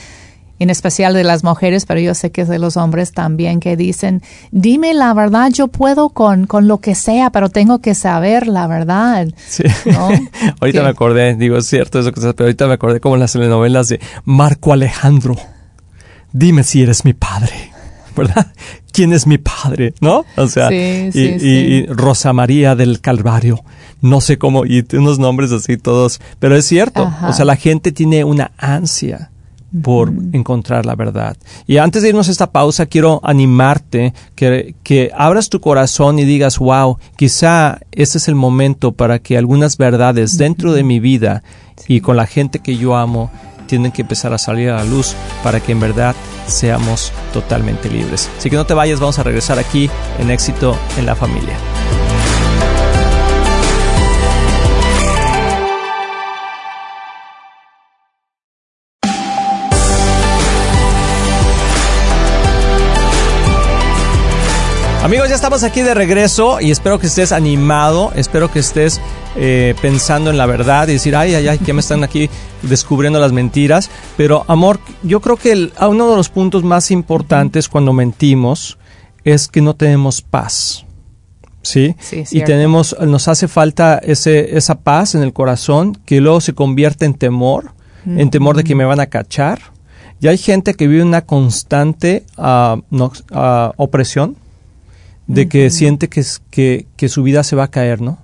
en 0.60 0.68
especial 0.68 1.14
de 1.14 1.24
las 1.24 1.42
mujeres, 1.42 1.86
pero 1.86 2.00
yo 2.00 2.14
sé 2.14 2.30
que 2.30 2.42
es 2.42 2.48
de 2.48 2.58
los 2.58 2.76
hombres 2.76 3.12
también, 3.12 3.60
que 3.60 3.78
dicen, 3.78 4.22
dime 4.52 4.92
la 4.92 5.14
verdad, 5.14 5.50
yo 5.50 5.68
puedo 5.68 6.10
con, 6.10 6.46
con 6.46 6.68
lo 6.68 6.78
que 6.78 6.94
sea, 6.94 7.30
pero 7.30 7.48
tengo 7.48 7.80
que 7.80 7.94
saber 7.94 8.46
la 8.46 8.66
verdad. 8.66 9.26
Sí. 9.48 9.64
ahorita 10.60 10.82
me 10.82 10.90
acordé, 10.90 11.34
digo, 11.34 11.56
es 11.56 11.66
cierto 11.66 11.98
eso, 11.98 12.12
pero 12.12 12.34
ahorita 12.40 12.66
me 12.66 12.74
acordé 12.74 13.00
como 13.00 13.16
en 13.16 13.20
las 13.20 13.32
telenovelas 13.32 13.88
de 13.88 14.00
Marco 14.26 14.74
Alejandro, 14.74 15.34
dime 16.30 16.62
si 16.62 16.82
eres 16.82 17.04
mi 17.06 17.14
padre. 17.14 17.72
¿Verdad? 18.14 18.52
¿Quién 18.92 19.14
es 19.14 19.26
mi 19.26 19.38
padre? 19.38 19.94
¿No? 20.00 20.26
O 20.36 20.46
sea, 20.48 20.70
y, 20.70 21.10
y, 21.14 21.86
Rosa 21.86 22.32
María 22.34 22.74
del 22.74 23.00
Calvario, 23.00 23.62
no 24.02 24.20
sé 24.20 24.36
cómo, 24.36 24.66
y 24.66 24.84
unos 24.92 25.18
nombres 25.18 25.52
así 25.52 25.78
todos, 25.78 26.20
pero 26.38 26.56
es 26.56 26.66
cierto, 26.66 27.10
o 27.26 27.32
sea, 27.32 27.44
la 27.46 27.56
gente 27.56 27.92
tiene 27.92 28.24
una 28.24 28.50
ansia 28.58 29.29
por 29.82 30.12
encontrar 30.32 30.86
la 30.86 30.94
verdad. 30.94 31.36
Y 31.66 31.78
antes 31.78 32.02
de 32.02 32.08
irnos 32.08 32.28
a 32.28 32.32
esta 32.32 32.50
pausa, 32.50 32.86
quiero 32.86 33.20
animarte 33.22 34.14
que, 34.34 34.74
que 34.82 35.10
abras 35.16 35.48
tu 35.48 35.60
corazón 35.60 36.18
y 36.18 36.24
digas, 36.24 36.58
wow, 36.58 36.98
quizá 37.16 37.78
este 37.92 38.18
es 38.18 38.28
el 38.28 38.34
momento 38.34 38.92
para 38.92 39.18
que 39.18 39.38
algunas 39.38 39.76
verdades 39.76 40.36
dentro 40.36 40.72
de 40.72 40.82
mi 40.82 41.00
vida 41.00 41.42
y 41.88 42.00
con 42.00 42.16
la 42.16 42.26
gente 42.26 42.58
que 42.58 42.76
yo 42.76 42.96
amo 42.96 43.30
tienen 43.66 43.92
que 43.92 44.02
empezar 44.02 44.32
a 44.32 44.38
salir 44.38 44.70
a 44.70 44.76
la 44.76 44.84
luz 44.84 45.14
para 45.44 45.60
que 45.60 45.70
en 45.72 45.80
verdad 45.80 46.16
seamos 46.46 47.12
totalmente 47.32 47.88
libres. 47.88 48.28
Así 48.36 48.50
que 48.50 48.56
no 48.56 48.66
te 48.66 48.74
vayas, 48.74 48.98
vamos 48.98 49.18
a 49.20 49.22
regresar 49.22 49.58
aquí 49.60 49.88
en 50.18 50.30
éxito 50.30 50.76
en 50.98 51.06
la 51.06 51.14
familia. 51.14 51.54
Amigos, 65.10 65.28
ya 65.28 65.34
estamos 65.34 65.64
aquí 65.64 65.82
de 65.82 65.92
regreso 65.92 66.60
y 66.60 66.70
espero 66.70 67.00
que 67.00 67.08
estés 67.08 67.32
animado, 67.32 68.12
espero 68.14 68.48
que 68.48 68.60
estés 68.60 69.00
eh, 69.34 69.74
pensando 69.82 70.30
en 70.30 70.38
la 70.38 70.46
verdad 70.46 70.86
y 70.86 70.92
decir, 70.92 71.16
ay, 71.16 71.34
ay, 71.34 71.48
ay, 71.48 71.58
que 71.58 71.72
me 71.72 71.80
están 71.80 72.04
aquí 72.04 72.30
descubriendo 72.62 73.18
las 73.18 73.32
mentiras. 73.32 73.90
Pero, 74.16 74.44
amor, 74.46 74.78
yo 75.02 75.20
creo 75.20 75.36
que 75.36 75.72
uno 75.80 76.10
de 76.10 76.16
los 76.16 76.28
puntos 76.28 76.62
más 76.62 76.92
importantes 76.92 77.68
cuando 77.68 77.92
mentimos 77.92 78.78
es 79.24 79.48
que 79.48 79.60
no 79.60 79.74
tenemos 79.74 80.22
paz. 80.22 80.86
¿sí? 81.60 81.96
sí 81.98 82.22
y 82.30 82.44
tenemos, 82.44 82.96
nos 83.00 83.26
hace 83.26 83.48
falta 83.48 83.98
ese, 83.98 84.56
esa 84.56 84.76
paz 84.78 85.16
en 85.16 85.24
el 85.24 85.32
corazón 85.32 85.98
que 86.06 86.20
luego 86.20 86.40
se 86.40 86.54
convierte 86.54 87.04
en 87.04 87.14
temor, 87.14 87.72
en 88.06 88.30
temor 88.30 88.56
de 88.56 88.62
que 88.62 88.76
me 88.76 88.84
van 88.84 89.00
a 89.00 89.06
cachar. 89.06 89.58
Y 90.20 90.28
hay 90.28 90.38
gente 90.38 90.74
que 90.74 90.86
vive 90.86 91.02
una 91.02 91.22
constante 91.22 92.26
uh, 92.38 92.80
no, 92.90 93.06
uh, 93.32 93.72
opresión 93.76 94.36
de 95.34 95.48
que 95.48 95.70
siente 95.70 96.08
que, 96.08 96.24
que, 96.50 96.86
que 96.96 97.08
su 97.08 97.22
vida 97.22 97.42
se 97.42 97.56
va 97.56 97.64
a 97.64 97.70
caer, 97.70 98.00
¿no? 98.00 98.18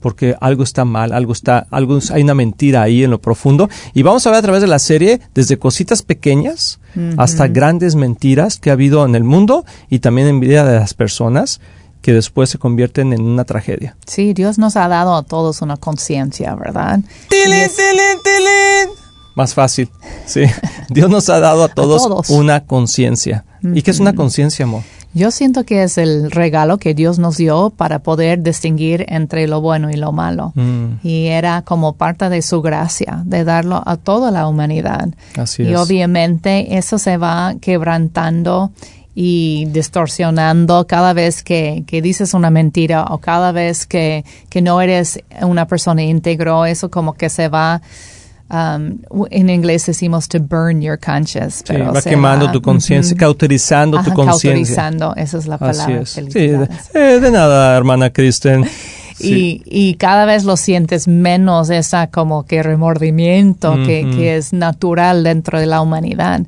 porque 0.00 0.36
algo 0.40 0.62
está 0.62 0.84
mal, 0.84 1.12
algo 1.12 1.32
está, 1.32 1.66
algo, 1.70 1.98
hay 2.12 2.22
una 2.22 2.34
mentira 2.34 2.82
ahí 2.82 3.04
en 3.04 3.10
lo 3.10 3.20
profundo. 3.20 3.68
Y 3.94 4.02
vamos 4.02 4.26
a 4.26 4.30
ver 4.30 4.38
a 4.38 4.42
través 4.42 4.60
de 4.60 4.68
la 4.68 4.78
serie 4.78 5.20
desde 5.34 5.58
cositas 5.58 6.02
pequeñas 6.02 6.80
hasta 7.16 7.46
grandes 7.46 7.94
mentiras 7.94 8.58
que 8.58 8.70
ha 8.70 8.72
habido 8.72 9.04
en 9.04 9.14
el 9.14 9.24
mundo 9.24 9.64
y 9.88 10.00
también 10.00 10.28
en 10.28 10.40
vida 10.40 10.64
de 10.64 10.78
las 10.78 10.94
personas 10.94 11.60
que 12.02 12.12
después 12.12 12.50
se 12.50 12.58
convierten 12.58 13.12
en 13.12 13.22
una 13.22 13.44
tragedia. 13.44 13.96
Sí, 14.06 14.32
Dios 14.34 14.58
nos 14.58 14.76
ha 14.76 14.88
dado 14.88 15.14
a 15.14 15.22
todos 15.22 15.62
una 15.62 15.76
conciencia, 15.76 16.54
¿verdad? 16.54 17.00
¡Tilín, 17.28 17.68
tilín, 17.68 18.22
tilín! 18.22 18.94
Más 19.34 19.54
fácil, 19.54 19.88
sí. 20.26 20.42
Dios 20.90 21.10
nos 21.10 21.28
ha 21.28 21.38
dado 21.38 21.64
a 21.64 21.68
todos, 21.68 22.28
una 22.30 22.64
conciencia. 22.64 23.44
¿Y 23.62 23.82
qué 23.82 23.90
es 23.90 24.00
una 24.00 24.14
conciencia, 24.14 24.64
amor? 24.64 24.82
Yo 25.14 25.30
siento 25.30 25.64
que 25.64 25.82
es 25.82 25.98
el 25.98 26.30
regalo 26.30 26.78
que 26.78 26.94
Dios 26.94 27.18
nos 27.18 27.36
dio 27.36 27.70
para 27.70 28.00
poder 28.00 28.42
distinguir 28.42 29.06
entre 29.08 29.48
lo 29.48 29.60
bueno 29.60 29.90
y 29.90 29.96
lo 29.96 30.12
malo. 30.12 30.52
Mm. 30.54 31.00
Y 31.02 31.26
era 31.26 31.62
como 31.62 31.94
parte 31.94 32.28
de 32.28 32.42
su 32.42 32.60
gracia, 32.60 33.22
de 33.24 33.44
darlo 33.44 33.82
a 33.84 33.96
toda 33.96 34.30
la 34.30 34.46
humanidad. 34.46 35.08
Así 35.36 35.62
y 35.62 35.74
obviamente 35.74 36.76
eso 36.76 36.98
se 36.98 37.16
va 37.16 37.54
quebrantando 37.60 38.70
y 39.14 39.66
distorsionando 39.70 40.86
cada 40.86 41.12
vez 41.12 41.42
que, 41.42 41.82
que, 41.86 42.00
dices 42.00 42.34
una 42.34 42.50
mentira 42.50 43.06
o 43.10 43.18
cada 43.18 43.50
vez 43.50 43.84
que, 43.86 44.24
que 44.48 44.62
no 44.62 44.80
eres 44.80 45.18
una 45.42 45.66
persona 45.66 46.04
íntegro, 46.04 46.66
eso 46.66 46.88
como 46.88 47.14
que 47.14 47.28
se 47.28 47.48
va 47.48 47.82
Um, 48.50 49.00
en 49.30 49.50
inglés 49.50 49.84
decimos 49.84 50.26
to 50.28 50.38
burn 50.40 50.80
your 50.80 50.98
conscience. 50.98 51.62
Pero 51.66 51.92
va 51.92 52.00
quemando 52.00 52.50
tu 52.50 52.62
conciencia, 52.62 53.14
cauterizando 53.14 54.02
tu 54.02 54.14
conciencia. 54.14 54.74
Cauterizando, 54.74 55.14
esa 55.16 55.36
es 55.36 55.46
la 55.46 55.58
palabra. 55.58 56.06
Sí, 56.06 56.22
de, 56.22 56.68
eh, 56.94 57.20
de, 57.20 57.30
nada, 57.30 57.76
hermana 57.76 58.10
Kristen. 58.10 58.64
Y, 59.20 59.62
y, 59.64 59.94
cada 59.94 60.24
vez 60.24 60.44
lo 60.44 60.56
sientes 60.56 61.08
menos 61.08 61.70
esa 61.70 62.08
como 62.08 62.44
que 62.44 62.62
remordimiento 62.62 63.74
que, 63.84 64.08
que, 64.14 64.36
es 64.36 64.52
natural 64.52 65.24
dentro 65.24 65.58
de 65.58 65.66
la 65.66 65.80
humanidad. 65.80 66.42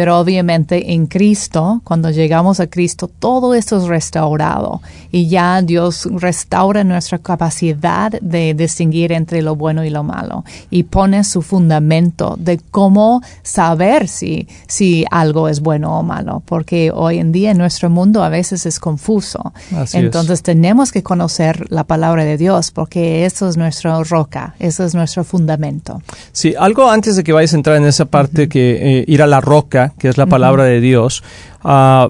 Pero 0.00 0.18
obviamente 0.18 0.94
en 0.94 1.06
Cristo, 1.06 1.82
cuando 1.84 2.08
llegamos 2.10 2.58
a 2.58 2.68
Cristo, 2.68 3.06
todo 3.06 3.52
esto 3.52 3.76
es 3.76 3.84
restaurado 3.84 4.80
y 5.12 5.28
ya 5.28 5.60
Dios 5.60 6.08
restaura 6.10 6.84
nuestra 6.84 7.18
capacidad 7.18 8.10
de 8.12 8.54
distinguir 8.54 9.12
entre 9.12 9.42
lo 9.42 9.56
bueno 9.56 9.84
y 9.84 9.90
lo 9.90 10.02
malo 10.02 10.44
y 10.70 10.84
pone 10.84 11.22
su 11.22 11.42
fundamento 11.42 12.36
de 12.38 12.58
cómo 12.70 13.20
saber 13.42 14.08
si, 14.08 14.48
si 14.66 15.04
algo 15.10 15.48
es 15.48 15.60
bueno 15.60 15.98
o 15.98 16.02
malo, 16.02 16.42
porque 16.46 16.90
hoy 16.94 17.18
en 17.18 17.30
día 17.30 17.50
en 17.50 17.58
nuestro 17.58 17.90
mundo 17.90 18.24
a 18.24 18.30
veces 18.30 18.64
es 18.64 18.80
confuso. 18.80 19.52
Entonces 19.92 20.42
tenemos 20.42 20.92
que 20.92 21.02
conocer 21.02 21.70
la 21.70 21.84
palabra 21.84 22.09
de 22.16 22.36
Dios 22.36 22.70
porque 22.70 23.24
eso 23.24 23.48
es 23.48 23.56
nuestra 23.56 24.02
roca, 24.04 24.54
eso 24.58 24.84
es 24.84 24.94
nuestro 24.94 25.24
fundamento. 25.24 26.02
Sí, 26.32 26.54
algo 26.58 26.90
antes 26.90 27.16
de 27.16 27.24
que 27.24 27.32
vayas 27.32 27.52
a 27.52 27.56
entrar 27.56 27.76
en 27.76 27.84
esa 27.84 28.06
parte 28.06 28.48
que 28.48 28.98
eh, 29.00 29.04
ir 29.06 29.22
a 29.22 29.26
la 29.26 29.40
roca, 29.40 29.92
que 29.98 30.08
es 30.08 30.18
la 30.18 30.26
palabra 30.26 30.64
de 30.64 30.80
Dios, 30.80 31.22
uh, 31.64 32.08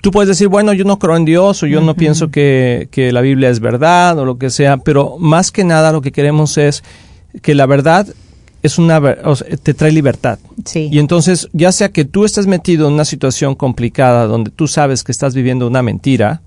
tú 0.00 0.10
puedes 0.10 0.28
decir, 0.28 0.48
bueno, 0.48 0.72
yo 0.72 0.84
no 0.84 0.98
creo 0.98 1.16
en 1.16 1.24
Dios 1.24 1.62
o 1.62 1.66
yo 1.66 1.80
no 1.80 1.94
pienso 1.94 2.30
que, 2.30 2.88
que, 2.90 3.12
la 3.12 3.20
Biblia 3.20 3.48
es 3.48 3.60
verdad 3.60 4.18
o 4.18 4.24
lo 4.24 4.38
que 4.38 4.50
sea, 4.50 4.76
pero 4.76 5.16
más 5.18 5.50
que 5.50 5.64
nada 5.64 5.92
lo 5.92 6.02
que 6.02 6.12
queremos 6.12 6.58
es 6.58 6.84
que 7.42 7.54
la 7.54 7.66
verdad 7.66 8.06
es 8.64 8.78
una 8.78 8.98
te 9.62 9.74
trae 9.74 9.92
libertad. 9.92 10.38
Sí. 10.64 10.88
Y 10.90 10.98
entonces, 10.98 11.48
ya 11.52 11.70
sea 11.70 11.90
que 11.90 12.06
tú 12.06 12.24
estés 12.24 12.46
metido 12.46 12.88
en 12.88 12.94
una 12.94 13.04
situación 13.04 13.54
complicada 13.54 14.26
donde 14.26 14.50
tú 14.50 14.68
sabes 14.68 15.04
que 15.04 15.12
estás 15.12 15.34
viviendo 15.34 15.66
una 15.66 15.82
mentira, 15.82 16.40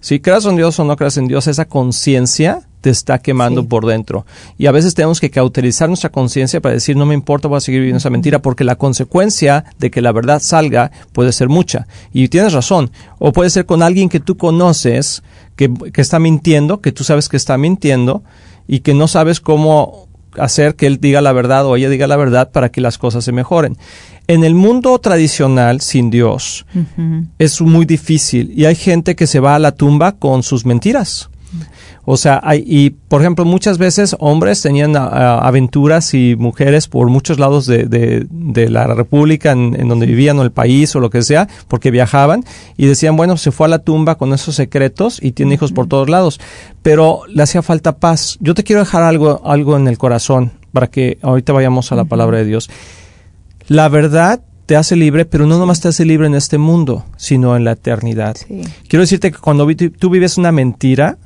si 0.00 0.20
creas 0.20 0.44
en 0.46 0.56
Dios 0.56 0.78
o 0.78 0.84
no 0.84 0.96
creas 0.96 1.16
en 1.16 1.28
Dios, 1.28 1.46
esa 1.46 1.66
conciencia 1.66 2.62
te 2.80 2.90
está 2.90 3.18
quemando 3.18 3.66
por 3.66 3.86
dentro. 3.86 4.26
Y 4.58 4.66
a 4.66 4.72
veces 4.72 4.94
tenemos 4.94 5.18
que 5.18 5.30
cauterizar 5.30 5.88
nuestra 5.88 6.10
conciencia 6.10 6.60
para 6.60 6.74
decir, 6.74 6.96
no 6.96 7.06
me 7.06 7.14
importa, 7.14 7.48
voy 7.48 7.56
a 7.56 7.60
seguir 7.60 7.80
viviendo 7.80 7.98
esa 7.98 8.10
mentira, 8.10 8.42
porque 8.42 8.62
la 8.62 8.76
consecuencia 8.76 9.64
de 9.78 9.90
que 9.90 10.02
la 10.02 10.12
verdad 10.12 10.40
salga 10.42 10.90
puede 11.12 11.32
ser 11.32 11.48
mucha. 11.48 11.86
Y 12.12 12.28
tienes 12.28 12.52
razón. 12.52 12.90
O 13.18 13.32
puede 13.32 13.48
ser 13.48 13.64
con 13.64 13.82
alguien 13.82 14.10
que 14.10 14.20
tú 14.20 14.36
conoces, 14.36 15.22
que, 15.56 15.72
que 15.92 16.02
está 16.02 16.18
mintiendo, 16.18 16.82
que 16.82 16.92
tú 16.92 17.04
sabes 17.04 17.30
que 17.30 17.38
está 17.38 17.56
mintiendo, 17.56 18.22
y 18.66 18.80
que 18.80 18.92
no 18.92 19.08
sabes 19.08 19.40
cómo 19.40 20.08
hacer 20.38 20.74
que 20.74 20.86
él 20.86 20.98
diga 21.00 21.20
la 21.20 21.32
verdad 21.32 21.66
o 21.66 21.76
ella 21.76 21.88
diga 21.88 22.06
la 22.06 22.16
verdad 22.16 22.50
para 22.50 22.70
que 22.70 22.80
las 22.80 22.98
cosas 22.98 23.24
se 23.24 23.32
mejoren. 23.32 23.78
En 24.26 24.42
el 24.42 24.54
mundo 24.54 24.98
tradicional, 24.98 25.80
sin 25.80 26.10
Dios, 26.10 26.64
es 27.38 27.60
muy 27.60 27.84
difícil 27.84 28.52
y 28.56 28.64
hay 28.64 28.74
gente 28.74 29.16
que 29.16 29.26
se 29.26 29.40
va 29.40 29.54
a 29.54 29.58
la 29.58 29.72
tumba 29.72 30.12
con 30.12 30.42
sus 30.42 30.64
mentiras. 30.64 31.28
O 32.06 32.16
sea, 32.18 32.40
hay, 32.42 32.62
y 32.66 32.90
por 32.90 33.22
ejemplo, 33.22 33.44
muchas 33.44 33.78
veces 33.78 34.14
hombres 34.18 34.60
tenían 34.60 34.94
aventuras 34.96 36.12
y 36.12 36.36
mujeres 36.36 36.86
por 36.86 37.08
muchos 37.08 37.38
lados 37.38 37.66
de, 37.66 37.86
de, 37.86 38.68
la 38.68 38.86
República 38.88 39.52
en, 39.52 39.88
donde 39.88 40.06
vivían 40.06 40.38
o 40.38 40.42
el 40.42 40.52
país 40.52 40.94
o 40.96 41.00
lo 41.00 41.08
que 41.08 41.22
sea, 41.22 41.48
porque 41.66 41.90
viajaban 41.90 42.44
y 42.76 42.86
decían, 42.86 43.16
bueno, 43.16 43.36
se 43.38 43.52
fue 43.52 43.66
a 43.66 43.70
la 43.70 43.78
tumba 43.78 44.16
con 44.16 44.34
esos 44.34 44.54
secretos 44.54 45.18
y 45.22 45.32
tiene 45.32 45.54
hijos 45.54 45.72
por 45.72 45.86
todos 45.86 46.10
lados, 46.10 46.40
pero 46.82 47.22
le 47.28 47.42
hacía 47.42 47.62
falta 47.62 47.96
paz. 47.96 48.36
Yo 48.40 48.54
te 48.54 48.64
quiero 48.64 48.80
dejar 48.80 49.02
algo, 49.02 49.40
algo 49.44 49.76
en 49.76 49.88
el 49.88 49.96
corazón 49.96 50.52
para 50.72 50.88
que 50.88 51.18
ahorita 51.22 51.54
vayamos 51.54 51.90
a 51.92 51.96
la 51.96 52.04
palabra 52.04 52.38
de 52.38 52.44
Dios. 52.44 52.68
La 53.68 53.88
verdad 53.88 54.42
te 54.66 54.76
hace 54.76 54.96
libre, 54.96 55.24
pero 55.24 55.46
no 55.46 55.58
nomás 55.58 55.80
te 55.80 55.88
hace 55.88 56.04
libre 56.04 56.26
en 56.26 56.34
este 56.34 56.58
mundo, 56.58 57.04
sino 57.16 57.56
en 57.56 57.64
la 57.64 57.72
eternidad. 57.72 58.36
Quiero 58.88 59.02
decirte 59.02 59.30
que 59.30 59.38
cuando 59.38 59.66
tú 59.98 60.10
vives 60.10 60.38
una 60.38 60.52
mentira, 60.52 61.18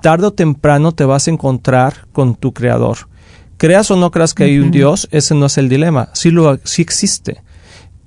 tarde 0.00 0.26
o 0.26 0.32
temprano 0.32 0.92
te 0.92 1.04
vas 1.04 1.26
a 1.26 1.30
encontrar 1.30 2.06
con 2.12 2.34
tu 2.34 2.52
creador. 2.52 2.98
Creas 3.56 3.90
o 3.90 3.96
no 3.96 4.10
creas 4.10 4.34
que 4.34 4.44
hay 4.44 4.58
un 4.58 4.70
Dios, 4.70 5.08
ese 5.10 5.34
no 5.34 5.46
es 5.46 5.58
el 5.58 5.68
dilema, 5.68 6.10
sí, 6.12 6.30
lo, 6.30 6.58
sí 6.64 6.82
existe. 6.82 7.42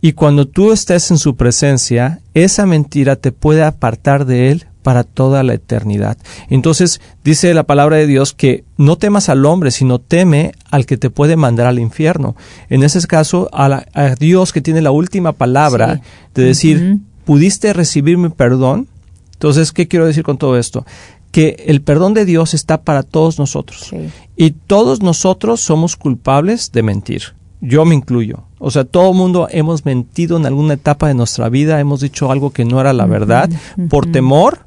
Y 0.01 0.13
cuando 0.13 0.47
tú 0.47 0.71
estés 0.71 1.09
en 1.09 1.17
su 1.17 1.35
presencia, 1.35 2.19
esa 2.33 2.65
mentira 2.65 3.15
te 3.15 3.31
puede 3.31 3.63
apartar 3.63 4.25
de 4.25 4.51
él 4.51 4.67
para 4.87 5.03
toda 5.03 5.43
la 5.43 5.53
eternidad. 5.53 6.17
Entonces 6.49 7.01
dice 7.21 7.53
la 7.53 7.63
palabra 7.63 7.97
de 7.97 8.07
Dios 8.07 8.31
que 8.31 8.63
no 8.77 8.95
temas 8.95 9.27
al 9.27 9.45
hombre, 9.45 9.71
sino 9.71 9.99
teme 9.99 10.53
al 10.71 10.85
que 10.85 10.95
te 10.95 11.09
puede 11.09 11.35
mandar 11.35 11.67
al 11.67 11.77
infierno. 11.77 12.37
En 12.69 12.83
ese 12.83 13.05
caso, 13.05 13.49
a, 13.51 13.83
Dios 14.17 14.53
que 14.53 14.61
tiene 14.61 14.81
la 14.81 14.91
última 14.91 15.33
palabra 15.33 15.99
de 16.33 16.41
decir, 16.41 16.99
¿pudiste 17.25 17.73
recibir 17.73 18.17
mi 18.17 18.29
perdón? 18.29 18.87
Entonces, 19.33 19.73
¿qué 19.73 19.89
quiero 19.89 20.05
decir 20.05 20.23
con 20.23 20.37
todo 20.37 20.57
esto? 20.57 20.85
Que 21.31 21.65
el 21.67 21.81
perdón 21.81 22.13
de 22.13 22.23
Dios 22.23 22.53
está 22.53 22.81
para 22.83 23.03
todos 23.03 23.39
nosotros. 23.39 23.93
Y 24.37 24.51
todos 24.51 25.01
nosotros 25.01 25.59
somos 25.59 25.97
culpables 25.97 26.71
de 26.71 26.83
mentir. 26.83 27.23
Yo 27.59 27.83
me 27.83 27.93
incluyo. 27.93 28.43
O 28.57 28.71
sea, 28.71 28.85
todo 28.85 29.11
el 29.11 29.17
mundo 29.17 29.49
hemos 29.51 29.83
mentido 29.83 30.37
en 30.37 30.45
alguna 30.45 30.75
etapa 30.75 31.09
de 31.09 31.13
nuestra 31.13 31.49
vida, 31.49 31.81
hemos 31.81 31.99
dicho 31.99 32.31
algo 32.31 32.51
que 32.51 32.63
no 32.63 32.79
era 32.79 32.93
la 32.93 33.05
verdad, 33.05 33.49
por 33.89 34.09
temor 34.09 34.66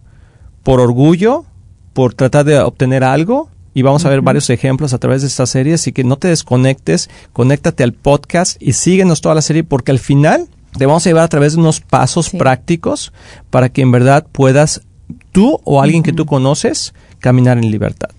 por 0.63 0.81
orgullo, 0.81 1.45
por 1.93 2.15
tratar 2.15 2.45
de 2.45 2.59
obtener 2.61 3.05
algo. 3.05 3.49
Y 3.73 3.83
vamos 3.83 4.05
a 4.05 4.11
ver 4.11 4.21
varios 4.21 4.51
ejemplos 4.51 4.93
a 4.95 4.99
través 4.99 5.23
de 5.23 5.29
esta 5.29 5.47
serie, 5.47 5.75
así 5.75 5.93
que 5.93 6.03
no 6.03 6.17
te 6.17 6.27
desconectes, 6.27 7.09
conéctate 7.33 7.85
al 7.85 7.93
podcast 7.93 8.61
y 8.61 8.73
síguenos 8.73 9.21
toda 9.21 9.37
la 9.37 9.43
serie 9.43 9.63
porque 9.63 9.93
al 9.93 10.01
final 10.01 10.49
te 10.77 10.87
vamos 10.87 11.07
a 11.07 11.11
llevar 11.11 11.25
a 11.25 11.29
través 11.29 11.53
de 11.53 11.61
unos 11.61 11.81
pasos 11.81 12.31
prácticos 12.31 13.13
para 13.49 13.69
que 13.69 13.83
en 13.83 13.93
verdad 13.93 14.27
puedas 14.33 14.83
tú 15.31 15.61
o 15.65 15.81
alguien 15.81 16.03
que 16.03 16.13
tú 16.13 16.27
conoces 16.27 16.95
caminar 17.21 17.59
en 17.59 17.71
libertad. 17.71 18.11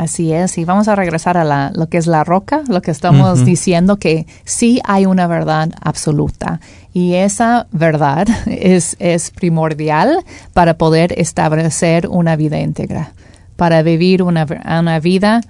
Así 0.00 0.32
es, 0.32 0.56
y 0.56 0.64
vamos 0.64 0.88
a 0.88 0.96
regresar 0.96 1.36
a 1.36 1.72
lo 1.74 1.88
que 1.90 1.98
es 1.98 2.06
la 2.06 2.24
roca, 2.24 2.62
lo 2.68 2.80
que 2.80 2.90
estamos 2.90 3.44
diciendo 3.44 3.98
que 3.98 4.26
sí 4.44 4.80
hay 4.84 5.04
una 5.04 5.26
verdad 5.26 5.68
absoluta 5.82 6.58
y 6.94 7.16
esa 7.16 7.66
verdad 7.70 8.26
es, 8.46 8.96
es 8.98 9.30
primordial 9.30 10.24
para 10.54 10.78
poder 10.78 11.12
establecer 11.20 12.08
una 12.08 12.34
vida 12.36 12.58
íntegra, 12.58 13.12
para 13.56 13.82
vivir 13.82 14.22
una, 14.22 14.46
una 14.64 15.00
vida 15.00 15.42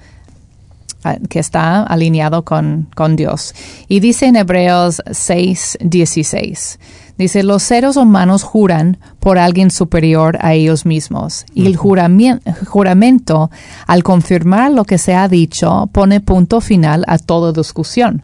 ah, 1.05 1.19
que 1.29 1.39
está 1.39 1.85
alineado 1.85 2.45
con, 2.45 2.89
con 2.97 3.15
Dios. 3.15 3.55
Y 3.87 4.01
dice 4.01 4.27
en 4.27 4.35
Hebreos 4.35 5.01
6, 5.13 5.79
16, 5.81 6.81
Dice, 7.21 7.43
los 7.43 7.63
seres 7.63 7.99
humanos 7.99 8.45
juran 8.45 8.97
por 9.19 9.37
alguien 9.37 9.71
superior 9.71 10.39
a 10.41 10.55
ellos 10.55 10.87
mismos 10.87 11.45
y 11.53 11.67
el 11.67 11.77
juramento, 11.77 13.51
al 13.87 14.03
confirmar 14.03 14.73
lo 14.73 14.85
que 14.87 14.97
se 14.97 15.15
ha 15.15 15.29
dicho, 15.29 15.91
pone 15.93 16.23
punto 16.23 16.63
final 16.63 17.05
a 17.07 17.19
toda 17.19 17.53
discusión. 17.53 18.23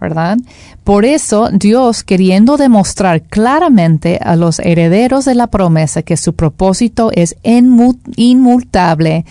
¿verdad? 0.00 0.36
Por 0.84 1.04
eso 1.04 1.48
Dios, 1.50 2.04
queriendo 2.04 2.56
demostrar 2.56 3.22
claramente 3.22 4.20
a 4.22 4.36
los 4.36 4.60
herederos 4.60 5.24
de 5.24 5.34
la 5.34 5.48
promesa 5.48 6.02
que 6.02 6.16
su 6.16 6.34
propósito 6.34 7.10
es 7.14 7.34
inmutable, 7.42 9.24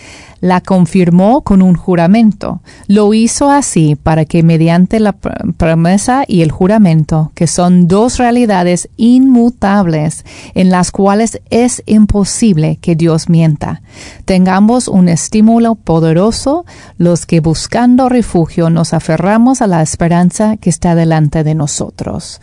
la 0.46 0.60
confirmó 0.60 1.42
con 1.42 1.60
un 1.60 1.74
juramento. 1.74 2.60
Lo 2.86 3.12
hizo 3.14 3.50
así 3.50 3.96
para 3.96 4.24
que 4.24 4.42
mediante 4.42 5.00
la 5.00 5.12
promesa 5.12 6.24
y 6.26 6.42
el 6.42 6.50
juramento, 6.50 7.32
que 7.34 7.46
son 7.46 7.88
dos 7.88 8.18
realidades 8.18 8.88
inmutables 8.96 10.24
en 10.54 10.70
las 10.70 10.92
cuales 10.92 11.40
es 11.50 11.82
imposible 11.86 12.78
que 12.80 12.94
Dios 12.94 13.28
mienta, 13.28 13.82
tengamos 14.24 14.88
un 14.88 15.08
estímulo 15.08 15.74
poderoso 15.74 16.64
los 16.96 17.26
que 17.26 17.40
buscando 17.40 18.08
refugio 18.08 18.70
nos 18.70 18.94
aferramos 18.94 19.62
a 19.62 19.66
la 19.66 19.82
esperanza 19.82 20.56
que 20.56 20.70
está 20.70 20.94
delante 20.94 21.44
de 21.44 21.54
nosotros. 21.54 22.40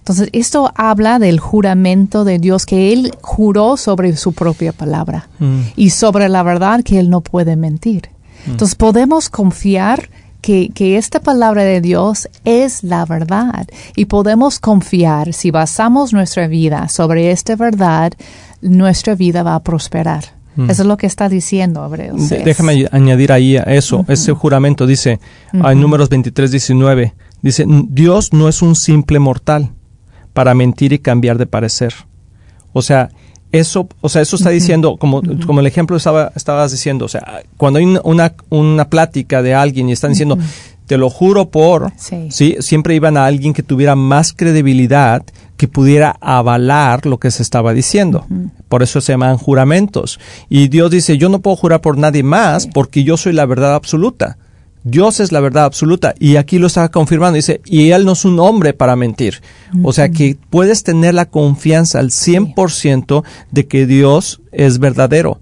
Entonces, 0.00 0.30
esto 0.32 0.72
habla 0.74 1.18
del 1.18 1.38
juramento 1.38 2.24
de 2.24 2.38
Dios 2.38 2.66
que 2.66 2.92
Él 2.92 3.12
juró 3.20 3.76
sobre 3.76 4.16
su 4.16 4.32
propia 4.32 4.72
palabra 4.72 5.28
mm. 5.38 5.60
y 5.76 5.90
sobre 5.90 6.28
la 6.28 6.42
verdad 6.42 6.82
que 6.82 6.98
Él 6.98 7.10
no 7.10 7.20
puede 7.20 7.54
mentir. 7.54 8.08
Mm. 8.46 8.52
Entonces, 8.52 8.74
podemos 8.74 9.28
confiar 9.28 10.08
que, 10.40 10.70
que, 10.70 10.96
esta 10.96 11.20
palabra 11.20 11.64
de 11.64 11.82
Dios 11.82 12.28
es 12.46 12.82
la 12.82 13.04
verdad 13.04 13.68
y 13.94 14.06
podemos 14.06 14.58
confiar 14.58 15.34
si 15.34 15.50
basamos 15.50 16.14
nuestra 16.14 16.48
vida 16.48 16.88
sobre 16.88 17.30
esta 17.30 17.54
verdad, 17.56 18.14
nuestra 18.62 19.14
vida 19.14 19.42
va 19.42 19.54
a 19.54 19.62
prosperar. 19.62 20.24
Mm. 20.56 20.70
Eso 20.70 20.82
es 20.82 20.88
lo 20.88 20.96
que 20.96 21.06
está 21.06 21.28
diciendo 21.28 21.84
Hebreos. 21.84 22.30
déjame 22.30 22.86
añadir 22.90 23.32
ahí 23.32 23.58
a 23.58 23.64
eso, 23.64 24.06
ese 24.08 24.32
juramento 24.32 24.86
dice 24.86 25.20
en 25.52 25.78
números 25.78 26.08
23, 26.08 26.50
19, 26.50 27.14
dice, 27.42 27.66
Dios 27.68 28.32
no 28.32 28.48
es 28.48 28.62
un 28.62 28.74
simple 28.74 29.18
mortal 29.18 29.74
para 30.40 30.54
mentir 30.54 30.94
y 30.94 30.98
cambiar 30.98 31.36
de 31.36 31.44
parecer. 31.44 31.92
O 32.72 32.80
sea, 32.80 33.10
eso, 33.52 33.86
o 34.00 34.08
sea, 34.08 34.22
eso 34.22 34.36
está 34.36 34.48
diciendo, 34.48 34.96
como, 34.96 35.20
como 35.44 35.60
el 35.60 35.66
ejemplo 35.66 35.98
estaba, 35.98 36.32
estabas 36.34 36.70
diciendo, 36.72 37.04
o 37.04 37.08
sea, 37.08 37.42
cuando 37.58 37.78
hay 37.78 37.84
una, 37.84 38.32
una 38.48 38.88
plática 38.88 39.42
de 39.42 39.52
alguien 39.52 39.90
y 39.90 39.92
están 39.92 40.12
diciendo, 40.12 40.38
te 40.86 40.96
lo 40.96 41.10
juro 41.10 41.50
por, 41.50 41.92
sí. 41.98 42.56
siempre 42.60 42.94
iban 42.94 43.18
a 43.18 43.26
alguien 43.26 43.52
que 43.52 43.62
tuviera 43.62 43.96
más 43.96 44.32
credibilidad, 44.32 45.24
que 45.58 45.68
pudiera 45.68 46.16
avalar 46.22 47.04
lo 47.04 47.18
que 47.18 47.30
se 47.30 47.42
estaba 47.42 47.74
diciendo. 47.74 48.24
Por 48.70 48.82
eso 48.82 49.02
se 49.02 49.12
llaman 49.12 49.36
juramentos. 49.36 50.18
Y 50.48 50.68
Dios 50.68 50.90
dice, 50.90 51.18
yo 51.18 51.28
no 51.28 51.40
puedo 51.40 51.56
jurar 51.56 51.82
por 51.82 51.98
nadie 51.98 52.22
más 52.22 52.66
porque 52.66 53.04
yo 53.04 53.18
soy 53.18 53.34
la 53.34 53.44
verdad 53.44 53.74
absoluta. 53.74 54.38
Dios 54.82 55.20
es 55.20 55.30
la 55.30 55.40
verdad 55.40 55.64
absoluta 55.64 56.14
y 56.18 56.36
aquí 56.36 56.58
lo 56.58 56.66
está 56.66 56.88
confirmando. 56.90 57.36
Dice, 57.36 57.60
y 57.64 57.90
Él 57.90 58.04
no 58.04 58.12
es 58.12 58.24
un 58.24 58.40
hombre 58.40 58.72
para 58.72 58.96
mentir. 58.96 59.42
O 59.82 59.92
sea 59.92 60.08
que 60.08 60.36
puedes 60.48 60.82
tener 60.82 61.14
la 61.14 61.26
confianza 61.26 61.98
al 61.98 62.10
100% 62.10 63.24
de 63.50 63.66
que 63.66 63.86
Dios 63.86 64.40
es 64.52 64.78
verdadero. 64.78 65.40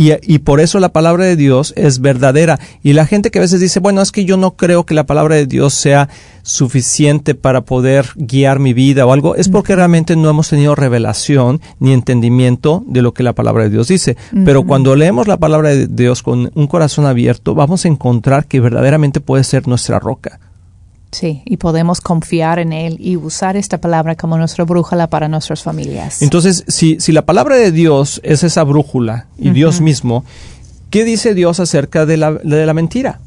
Y, 0.00 0.38
por 0.38 0.60
eso 0.60 0.78
la 0.78 0.90
palabra 0.90 1.24
de 1.24 1.34
Dios 1.34 1.74
es 1.76 1.98
verdadera. 1.98 2.60
Y 2.84 2.92
la 2.92 3.04
gente 3.04 3.32
que 3.32 3.40
a 3.40 3.42
veces 3.42 3.58
dice, 3.58 3.80
bueno, 3.80 4.00
es 4.00 4.12
que 4.12 4.24
yo 4.24 4.36
no 4.36 4.54
creo 4.54 4.86
que 4.86 4.94
la 4.94 5.06
palabra 5.06 5.34
de 5.34 5.46
Dios 5.46 5.74
sea 5.74 6.08
suficiente 6.42 7.34
para 7.34 7.62
poder 7.62 8.06
guiar 8.14 8.60
mi 8.60 8.72
vida 8.74 9.04
o 9.04 9.12
algo, 9.12 9.34
es 9.34 9.48
porque 9.48 9.74
realmente 9.74 10.14
no 10.14 10.30
hemos 10.30 10.50
tenido 10.50 10.76
revelación 10.76 11.60
ni 11.80 11.92
entendimiento 11.92 12.84
de 12.86 13.02
lo 13.02 13.12
que 13.12 13.24
la 13.24 13.32
palabra 13.32 13.64
de 13.64 13.70
Dios 13.70 13.88
dice. 13.88 14.16
Pero 14.44 14.62
cuando 14.62 14.94
leemos 14.94 15.26
la 15.26 15.36
palabra 15.36 15.70
de 15.70 15.88
Dios 15.88 16.22
con 16.22 16.52
un 16.54 16.66
corazón 16.68 17.04
abierto, 17.04 17.56
vamos 17.56 17.84
a 17.84 17.88
encontrar 17.88 18.46
que 18.46 18.60
verdaderamente 18.60 19.20
puede 19.20 19.42
ser 19.42 19.66
nuestra 19.66 19.98
roca. 19.98 20.38
Sí, 21.10 21.42
y 21.46 21.56
podemos 21.56 22.00
confiar 22.00 22.58
en 22.58 22.72
Él 22.72 22.96
y 23.00 23.16
usar 23.16 23.56
esta 23.56 23.80
palabra 23.80 24.14
como 24.14 24.36
nuestra 24.36 24.64
brújula 24.64 25.06
para 25.08 25.26
nuestras 25.28 25.62
familias. 25.62 26.20
Entonces, 26.20 26.64
si, 26.68 27.00
si 27.00 27.12
la 27.12 27.22
palabra 27.22 27.56
de 27.56 27.72
Dios 27.72 28.20
es 28.24 28.42
esa 28.42 28.62
brújula 28.64 29.26
y 29.38 29.50
Dios 29.50 29.80
mismo, 29.80 30.24
¿qué 30.90 31.04
dice 31.04 31.34
Dios 31.34 31.60
acerca 31.60 32.04
de 32.04 32.18
la, 32.18 32.32
de 32.32 32.66
la 32.66 32.74
mentira? 32.74 33.20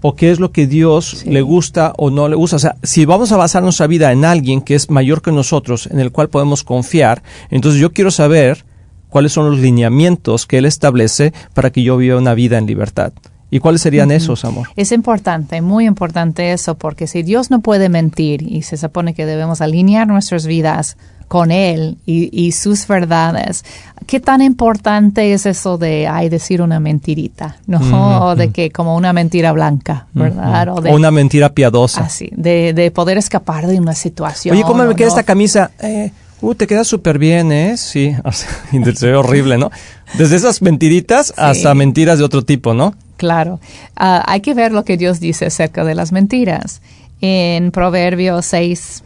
¿O 0.00 0.14
qué 0.14 0.30
es 0.30 0.40
lo 0.40 0.52
que 0.52 0.66
Dios 0.66 1.24
le 1.26 1.42
gusta 1.42 1.92
o 1.96 2.10
no 2.10 2.28
le 2.28 2.36
gusta? 2.36 2.56
O 2.56 2.60
sea, 2.60 2.76
si 2.82 3.04
vamos 3.04 3.30
a 3.30 3.36
basar 3.36 3.62
nuestra 3.62 3.86
vida 3.86 4.10
en 4.12 4.24
alguien 4.24 4.60
que 4.60 4.74
es 4.74 4.90
mayor 4.90 5.22
que 5.22 5.32
nosotros, 5.32 5.88
en 5.90 6.00
el 6.00 6.12
cual 6.12 6.28
podemos 6.28 6.64
confiar, 6.64 7.22
entonces 7.50 7.80
yo 7.80 7.92
quiero 7.92 8.10
saber 8.10 8.64
cuáles 9.08 9.32
son 9.32 9.50
los 9.50 9.58
lineamientos 9.58 10.46
que 10.46 10.58
Él 10.58 10.66
establece 10.66 11.32
para 11.54 11.70
que 11.70 11.82
yo 11.82 11.96
viva 11.96 12.18
una 12.18 12.34
vida 12.34 12.58
en 12.58 12.66
libertad. 12.66 13.12
¿Y 13.50 13.60
cuáles 13.60 13.80
serían 13.80 14.10
esos, 14.10 14.44
amor? 14.44 14.68
Es 14.76 14.92
importante, 14.92 15.62
muy 15.62 15.86
importante 15.86 16.52
eso, 16.52 16.76
porque 16.76 17.06
si 17.06 17.22
Dios 17.22 17.50
no 17.50 17.60
puede 17.60 17.88
mentir 17.88 18.42
y 18.42 18.62
se 18.62 18.76
supone 18.76 19.14
que 19.14 19.24
debemos 19.24 19.60
alinear 19.60 20.06
nuestras 20.06 20.46
vidas 20.46 20.96
con 21.28 21.50
Él 21.50 21.98
y, 22.06 22.52
sus 22.52 22.86
verdades, 22.86 23.64
¿qué 24.06 24.18
tan 24.18 24.40
importante 24.40 25.34
es 25.34 25.44
eso 25.46 25.76
de, 25.76 26.08
ay, 26.08 26.30
decir 26.30 26.62
una 26.62 26.80
mentirita, 26.80 27.58
¿no? 27.66 28.26
O 28.26 28.34
de 28.34 28.50
que 28.50 28.70
como 28.70 28.96
una 28.96 29.12
mentira 29.12 29.52
blanca, 29.52 30.06
¿verdad? 30.14 30.68
o, 30.70 30.80
de, 30.80 30.92
una 30.92 31.10
mentira 31.10 31.50
piadosa. 31.50 32.02
Así, 32.02 32.30
de, 32.34 32.72
de, 32.72 32.90
poder 32.90 33.18
escapar 33.18 33.66
de 33.66 33.78
una 33.78 33.94
situación. 33.94 34.54
Oye, 34.54 34.64
¿cómo 34.64 34.84
me 34.84 34.94
queda 34.94 35.08
esta 35.08 35.22
camisa? 35.22 35.70
Eh, 35.80 36.10
uh, 36.40 36.54
te 36.54 36.66
queda 36.66 36.84
súper 36.84 37.18
bien, 37.18 37.52
¿eh? 37.52 37.76
Sí, 37.76 38.14
o 38.24 38.32
sea, 38.32 39.18
horrible, 39.18 39.58
¿no? 39.58 39.70
Desde 40.16 40.36
esas 40.36 40.62
mentiritas 40.62 41.34
hasta 41.36 41.74
mentiras 41.74 42.18
de 42.18 42.24
otro 42.24 42.42
tipo, 42.42 42.72
¿no? 42.72 42.94
Claro. 43.18 43.60
Ah, 43.96 44.24
hay 44.26 44.40
que 44.40 44.54
ver 44.54 44.72
lo 44.72 44.84
que 44.84 44.96
Dios 44.96 45.20
dice 45.20 45.46
acerca 45.46 45.84
de 45.84 45.94
las 45.94 46.12
mentiras. 46.12 46.80
En 47.20 47.72
Proverbios 47.72 48.46
6, 48.46 49.02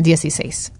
16. 0.00 0.72
Ah, 0.74 0.78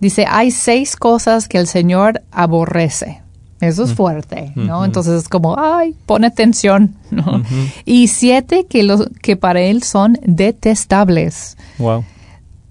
dice, 0.00 0.26
hay 0.28 0.50
seis 0.50 0.96
cosas 0.96 1.48
que 1.48 1.58
el 1.58 1.68
Señor 1.68 2.22
aborrece. 2.32 3.22
Eso 3.60 3.84
es 3.84 3.92
mm. 3.92 3.94
fuerte, 3.94 4.52
¿no? 4.56 4.84
Entonces 4.84 5.22
es 5.22 5.28
como, 5.28 5.56
ay, 5.58 5.94
pone 6.06 6.26
atención, 6.26 6.96
¿no? 7.10 7.42
Y 7.84 8.08
siete 8.08 8.66
que, 8.68 8.82
los, 8.82 9.08
que 9.22 9.36
para 9.36 9.60
Él 9.60 9.82
son 9.84 10.18
detestables. 10.22 11.56
Wow. 11.78 12.04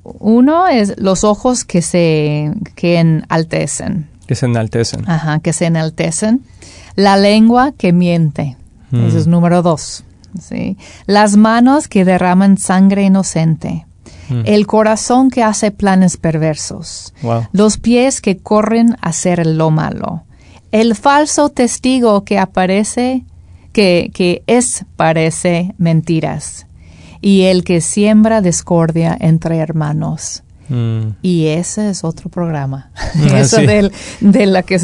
Uno 0.04 0.68
es 0.68 0.96
los 0.98 1.24
ojos 1.24 1.64
que 1.64 1.82
se 1.82 2.52
que 2.76 3.00
enaltecen. 3.00 4.10
Que 4.28 4.36
se 4.36 4.46
enaltecen. 4.46 5.10
Ajá, 5.10 5.40
que 5.40 5.54
se 5.54 5.66
enaltecen. 5.66 6.42
La 6.96 7.18
lengua 7.18 7.72
que 7.72 7.94
miente. 7.94 8.58
Mm. 8.94 9.06
Eso 9.06 9.18
es 9.18 9.28
número 9.28 9.62
dos. 9.64 10.04
¿sí? 10.40 10.78
Las 11.08 11.36
manos 11.36 11.88
que 11.88 12.06
derraman 12.06 12.58
sangre 12.58 13.04
inocente. 13.04 13.86
Mm. 14.30 14.42
El 14.46 14.68
corazón 14.68 15.30
que 15.30 15.44
hace 15.44 15.72
planes 15.72 16.18
perversos. 16.18 17.14
Wow. 17.24 17.48
Los 17.52 17.78
pies 17.78 18.22
que 18.22 18.38
corren 18.38 18.96
a 19.02 19.10
hacer 19.10 19.46
lo 19.46 19.72
malo. 19.72 20.24
El 20.72 20.96
falso 20.96 21.50
testigo 21.50 22.24
que 22.24 22.38
aparece, 22.38 23.26
que, 23.72 24.12
que 24.14 24.44
es, 24.48 24.86
parece 24.96 25.74
mentiras. 25.78 26.68
Y 27.20 27.44
el 27.44 27.64
que 27.64 27.82
siembra 27.82 28.42
discordia 28.42 29.18
entre 29.20 29.58
hermanos. 29.58 30.43
Mm. 30.70 31.16
Y 31.22 31.48
ese 31.48 31.90
es 31.90 32.04
otro 32.04 32.30
programa. 32.30 32.90
Ah, 32.96 33.12
Eso 33.40 33.58
sí. 33.58 33.66
del 33.66 33.92
de 34.22 34.46
la 34.46 34.64
que, 34.64 34.76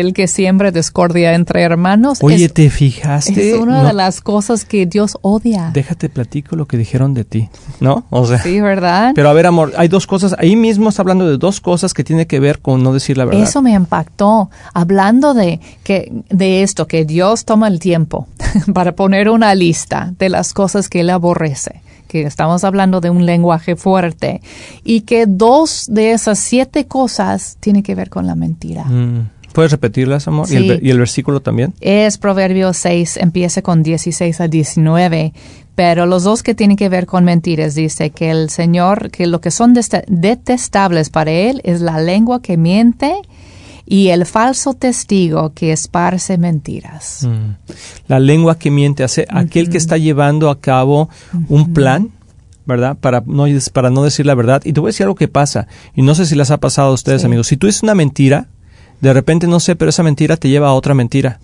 el 0.00 0.12
que 0.12 0.26
siembra 0.28 0.70
discordia 0.70 1.34
entre 1.34 1.62
hermanos. 1.62 2.18
Oye, 2.22 2.46
es, 2.46 2.52
¿te 2.52 2.70
fijaste? 2.70 3.52
es 3.52 3.58
una 3.58 3.82
No, 3.82 3.88
de 3.88 3.92
las 3.94 4.20
cosas 4.20 4.64
que 4.64 4.86
Dios 4.86 5.16
odia. 5.22 5.70
Déjate 5.72 6.08
platico 6.08 6.56
lo 6.56 6.66
que 6.66 6.76
dijeron 6.76 7.14
de 7.14 7.24
ti, 7.24 7.48
¿no? 7.80 8.06
O 8.10 8.26
sea, 8.26 8.38
Sí, 8.42 8.60
¿verdad? 8.60 9.12
pero 9.14 9.28
a 9.28 9.32
ver, 9.32 9.46
amor, 9.46 9.72
hay 9.76 9.88
dos 9.88 10.06
cosas, 10.06 10.34
ahí 10.38 10.56
mismo 10.56 10.88
está 10.88 11.02
hablando 11.02 11.28
de 11.28 11.38
dos 11.38 11.60
cosas 11.60 11.94
que 11.94 12.04
tiene 12.04 12.26
que 12.26 12.40
ver 12.40 12.60
con 12.60 12.82
no 12.82 12.92
decir 12.92 13.16
la 13.16 13.24
verdad. 13.24 13.42
Eso 13.42 13.62
me 13.62 13.72
impactó. 13.72 14.50
Hablando 14.74 15.34
de, 15.34 15.60
que, 15.84 16.12
de 16.30 16.62
esto, 16.62 16.86
que 16.86 17.04
Dios 17.04 17.44
toma 17.44 17.68
el 17.68 17.78
tiempo 17.78 18.26
para 18.74 18.92
poner 18.92 19.28
una 19.28 19.54
lista 19.54 20.12
de 20.18 20.28
las 20.28 20.52
cosas 20.52 20.88
que 20.88 21.00
Él 21.00 21.10
aborrece, 21.10 21.82
que 22.08 22.22
estamos 22.22 22.64
hablando 22.64 23.00
de 23.00 23.10
un 23.10 23.24
lenguaje 23.26 23.76
fuerte, 23.76 24.40
y 24.82 25.02
que 25.02 25.26
dos 25.26 25.86
de 25.88 26.12
esas 26.12 26.40
siete 26.40 26.86
cosas 26.86 27.56
tienen 27.60 27.84
que 27.84 27.94
ver 27.94 28.10
con 28.10 28.26
la 28.26 28.34
mentira. 28.34 28.84
Mm. 28.84 29.28
¿Puedes 29.52 29.72
repetirlas, 29.72 30.28
amor? 30.28 30.46
¿Y, 30.50 30.56
el, 30.56 30.86
y 30.86 30.92
versículo 30.92 31.40
también? 31.40 31.74
Es 31.80 32.18
Proverbios 32.18 32.76
6, 32.76 33.16
empieza 33.16 33.62
con 33.62 33.82
16 33.82 34.40
a 34.40 34.48
19, 34.48 35.32
pero 35.74 36.06
los 36.06 36.24
dos 36.24 36.42
que 36.42 36.54
tienen 36.54 36.76
que 36.76 36.88
ver 36.88 37.06
con 37.06 37.24
mentiras 37.24 37.74
dice 37.74 38.10
que 38.10 38.30
el 38.30 38.50
Señor, 38.50 39.10
que 39.10 39.26
lo 39.26 39.40
que 39.40 39.50
son 39.50 39.74
detestables 39.74 41.10
para 41.10 41.30
Él 41.30 41.60
es 41.64 41.80
la 41.80 42.00
lengua 42.00 42.42
que 42.42 42.56
miente 42.56 43.22
y 43.90 44.08
el 44.08 44.26
falso 44.26 44.74
testigo 44.74 45.52
que 45.54 45.72
esparce 45.72 46.36
mentiras. 46.36 47.26
Mm. 47.26 47.72
La 48.06 48.20
lengua 48.20 48.58
que 48.58 48.70
miente, 48.70 49.02
hace 49.02 49.26
aquel 49.30 49.70
que 49.70 49.78
está 49.78 49.96
llevando 49.96 50.50
a 50.50 50.60
cabo 50.60 51.08
un 51.48 51.72
plan, 51.72 52.10
¿verdad? 52.66 52.98
Para 53.00 53.22
no, 53.24 53.46
para 53.72 53.88
no 53.88 54.02
decir 54.04 54.26
la 54.26 54.34
verdad. 54.34 54.60
Y 54.64 54.74
te 54.74 54.80
voy 54.80 54.88
a 54.88 54.92
decir 54.92 55.04
algo 55.04 55.14
que 55.14 55.28
pasa, 55.28 55.66
y 55.94 56.02
no 56.02 56.14
sé 56.14 56.26
si 56.26 56.34
les 56.34 56.50
ha 56.50 56.58
pasado 56.58 56.90
a 56.90 56.92
ustedes, 56.92 57.22
Sí. 57.22 57.26
amigos. 57.26 57.46
Si 57.46 57.56
tú 57.56 57.66
dices 57.66 57.82
una 57.82 57.94
mentira, 57.94 58.48
de 59.00 59.12
repente 59.12 59.46
no 59.46 59.60
sé, 59.60 59.74
pero 59.76 59.88
esa 59.90 60.02
mentira 60.02 60.36
te 60.36 60.48
lleva 60.48 60.68
a 60.68 60.72
otra 60.74 60.92
mentira. 60.92 61.38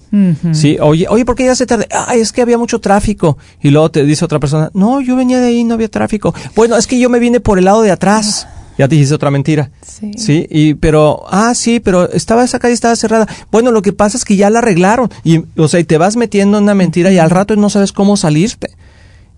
Sí, 0.52 0.76
oye, 0.82 1.06
oye, 1.08 1.24
¿por 1.24 1.36
qué 1.36 1.44
ya 1.46 1.54
se 1.54 1.64
tarde? 1.66 1.86
Ay, 2.08 2.20
es 2.20 2.32
que 2.32 2.42
había 2.42 2.58
mucho 2.58 2.80
tráfico. 2.80 3.38
Y 3.62 3.70
luego 3.70 3.90
te 3.90 4.04
dice 4.04 4.24
otra 4.24 4.40
persona, 4.40 4.70
no, 4.74 5.00
yo 5.00 5.14
venía 5.16 5.40
de 5.40 5.46
ahí, 5.46 5.64
no 5.64 5.74
había 5.74 5.88
tráfico. 5.88 6.34
Bueno, 6.56 6.76
es 6.76 6.86
que 6.86 6.98
yo 6.98 7.08
me 7.08 7.20
vine 7.20 7.38
por 7.40 7.58
el 7.58 7.64
lado 7.64 7.80
de 7.82 7.92
atrás. 7.92 8.48
Ya 8.76 8.88
te 8.88 8.96
dijiste 8.96 9.14
otra 9.14 9.30
mentira. 9.30 9.70
Sí. 9.86 10.12
Sí, 10.16 10.46
y 10.50 10.74
pero, 10.74 11.24
ah, 11.28 11.54
sí, 11.54 11.80
pero 11.80 12.10
estaba 12.10 12.44
esa 12.44 12.58
calle 12.58 12.74
estaba 12.74 12.96
cerrada. 12.96 13.26
Bueno, 13.50 13.70
lo 13.70 13.82
que 13.82 13.92
pasa 13.92 14.16
es 14.16 14.24
que 14.24 14.36
ya 14.36 14.50
la 14.50 14.58
arreglaron. 14.58 15.10
Y, 15.22 15.44
o 15.56 15.68
sea, 15.68 15.80
y 15.80 15.84
te 15.84 15.98
vas 15.98 16.16
metiendo 16.16 16.58
en 16.58 16.64
una 16.64 16.74
mentira 16.74 17.12
y 17.12 17.18
al 17.18 17.30
rato 17.30 17.56
no 17.56 17.70
sabes 17.70 17.92
cómo 17.92 18.16
salirte. 18.16 18.70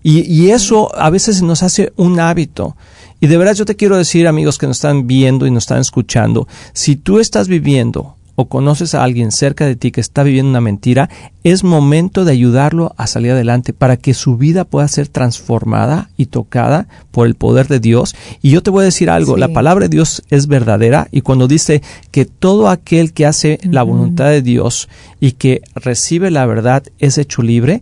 Y, 0.03 0.21
y 0.21 0.51
eso 0.51 0.95
a 0.97 1.09
veces 1.09 1.41
nos 1.41 1.63
hace 1.63 1.93
un 1.95 2.19
hábito. 2.19 2.75
Y 3.19 3.27
de 3.27 3.37
verdad 3.37 3.53
yo 3.53 3.65
te 3.65 3.75
quiero 3.75 3.97
decir, 3.97 4.27
amigos 4.27 4.57
que 4.57 4.67
nos 4.67 4.77
están 4.77 5.07
viendo 5.07 5.47
y 5.47 5.51
nos 5.51 5.63
están 5.63 5.79
escuchando, 5.79 6.47
si 6.73 6.95
tú 6.95 7.19
estás 7.19 7.47
viviendo 7.47 8.16
o 8.39 8.47
conoces 8.47 8.93
a 8.93 9.03
alguien 9.03 9.31
cerca 9.31 9.65
de 9.65 9.75
ti 9.75 9.89
que 9.91 9.99
está 9.99 10.21
viviendo 10.21 10.51
una 10.51 10.61
mentira, 10.61 11.09
es 11.43 11.63
momento 11.63 12.23
de 12.23 12.33
ayudarlo 12.33 12.93
a 12.95 13.07
salir 13.07 13.31
adelante 13.31 13.73
para 13.73 13.97
que 13.97 14.13
su 14.13 14.37
vida 14.37 14.63
pueda 14.63 14.87
ser 14.87 15.07
transformada 15.07 16.11
y 16.17 16.27
tocada 16.27 16.87
por 17.09 17.25
el 17.25 17.33
poder 17.33 17.67
de 17.67 17.79
Dios. 17.79 18.15
Y 18.43 18.51
yo 18.51 18.61
te 18.61 18.69
voy 18.69 18.83
a 18.83 18.85
decir 18.85 19.09
algo, 19.09 19.33
Sí. 19.33 19.39
la 19.39 19.47
palabra 19.47 19.85
de 19.85 19.89
Dios 19.89 20.21
es 20.29 20.45
verdadera 20.45 21.07
y 21.11 21.21
cuando 21.21 21.47
dice 21.47 21.81
que 22.11 22.25
todo 22.25 22.69
aquel 22.69 23.11
que 23.11 23.25
hace 23.25 23.57
la 23.63 23.81
voluntad 23.81 24.29
de 24.29 24.43
Dios 24.43 24.87
y 25.19 25.31
que 25.31 25.63
recibe 25.73 26.29
la 26.29 26.45
verdad 26.45 26.83
es 26.99 27.17
hecho 27.17 27.41
libre, 27.41 27.81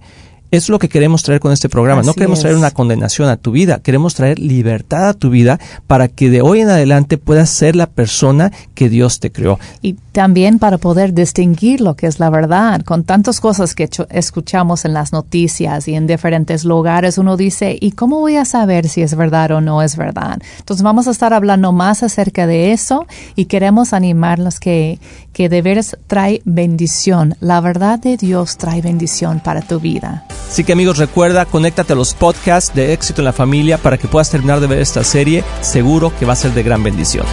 es 0.51 0.69
lo 0.69 0.79
que 0.79 0.89
queremos 0.89 1.23
traer 1.23 1.39
con 1.39 1.51
este 1.51 1.69
programa. 1.69 2.01
no 2.01 2.13
queremos 2.13 2.39
traer 2.39 2.55
una 2.55 2.71
condenación 2.71 3.29
a 3.29 3.37
tu 3.37 3.51
vida, 3.51 3.79
queremos 3.79 4.15
traer 4.15 4.39
libertad 4.39 5.09
a 5.09 5.13
tu 5.13 5.29
vida 5.29 5.59
para 5.87 6.07
que 6.07 6.29
de 6.29 6.41
hoy 6.41 6.61
en 6.61 6.69
adelante 6.69 7.17
puedas 7.17 7.49
ser 7.49 7.75
la 7.75 7.87
persona 7.87 8.51
que 8.73 8.89
Dios 8.89 9.19
te 9.19 9.31
creó. 9.31 9.59
Y 9.81 9.93
también 10.11 10.59
para 10.59 10.77
poder 10.77 11.13
distinguir 11.13 11.81
lo 11.81 11.95
que 11.95 12.07
es 12.07 12.19
la 12.19 12.29
verdad. 12.29 12.81
Con 12.83 13.03
tantas 13.03 13.39
cosas 13.39 13.75
que 13.75 13.89
escuchamos 14.09 14.85
en 14.85 14.93
las 14.93 15.11
noticias 15.11 15.87
y 15.87 15.95
en 15.95 16.07
diferentes 16.07 16.63
lugares, 16.63 17.17
uno 17.17 17.37
dice, 17.37 17.77
¿y 17.79 17.91
cómo 17.91 18.19
voy 18.19 18.37
a 18.37 18.45
saber 18.45 18.87
si 18.87 19.01
es 19.01 19.15
verdad 19.15 19.51
o 19.51 19.61
no 19.61 19.81
es 19.81 19.97
verdad? 19.97 20.39
Entonces 20.59 20.83
vamos 20.83 21.07
a 21.07 21.11
estar 21.11 21.33
hablando 21.33 21.71
más 21.71 22.03
acerca 22.03 22.47
de 22.47 22.71
eso 22.71 23.05
y 23.35 23.45
queremos 23.45 23.93
animarlos 23.93 24.59
que, 24.59 24.99
que 25.35 25.49
de 25.49 25.61
veras 25.61 25.97
trae 26.07 26.41
bendición. 26.45 27.35
La 27.41 27.59
verdad 27.59 27.99
de 27.99 28.15
Dios 28.15 28.57
trae 28.57 28.81
bendición 28.81 29.41
para 29.41 29.61
tu 29.61 29.81
vida. 29.81 30.25
Así 30.49 30.63
que 30.63 30.71
amigos, 30.71 30.97
recuerda, 30.97 31.45
conéctate 31.45 31.91
a 31.91 31.95
los 31.97 32.13
podcasts 32.13 32.73
de 32.73 32.93
éxito 32.93 33.19
en 33.19 33.25
la 33.25 33.33
familia 33.33 33.77
para 33.77 33.97
que 33.97 34.07
puedas 34.07 34.31
terminar 34.31 34.61
de 34.61 34.67
ver 34.67 34.79
esta 34.79 35.03
serie. 35.03 35.43
Seguro 35.59 36.13
que 36.17 36.25
va 36.25 36.33
a 36.33 36.37
ser 36.37 36.53
de 36.53 36.63
gran 36.63 36.81
bendición. 36.83 37.25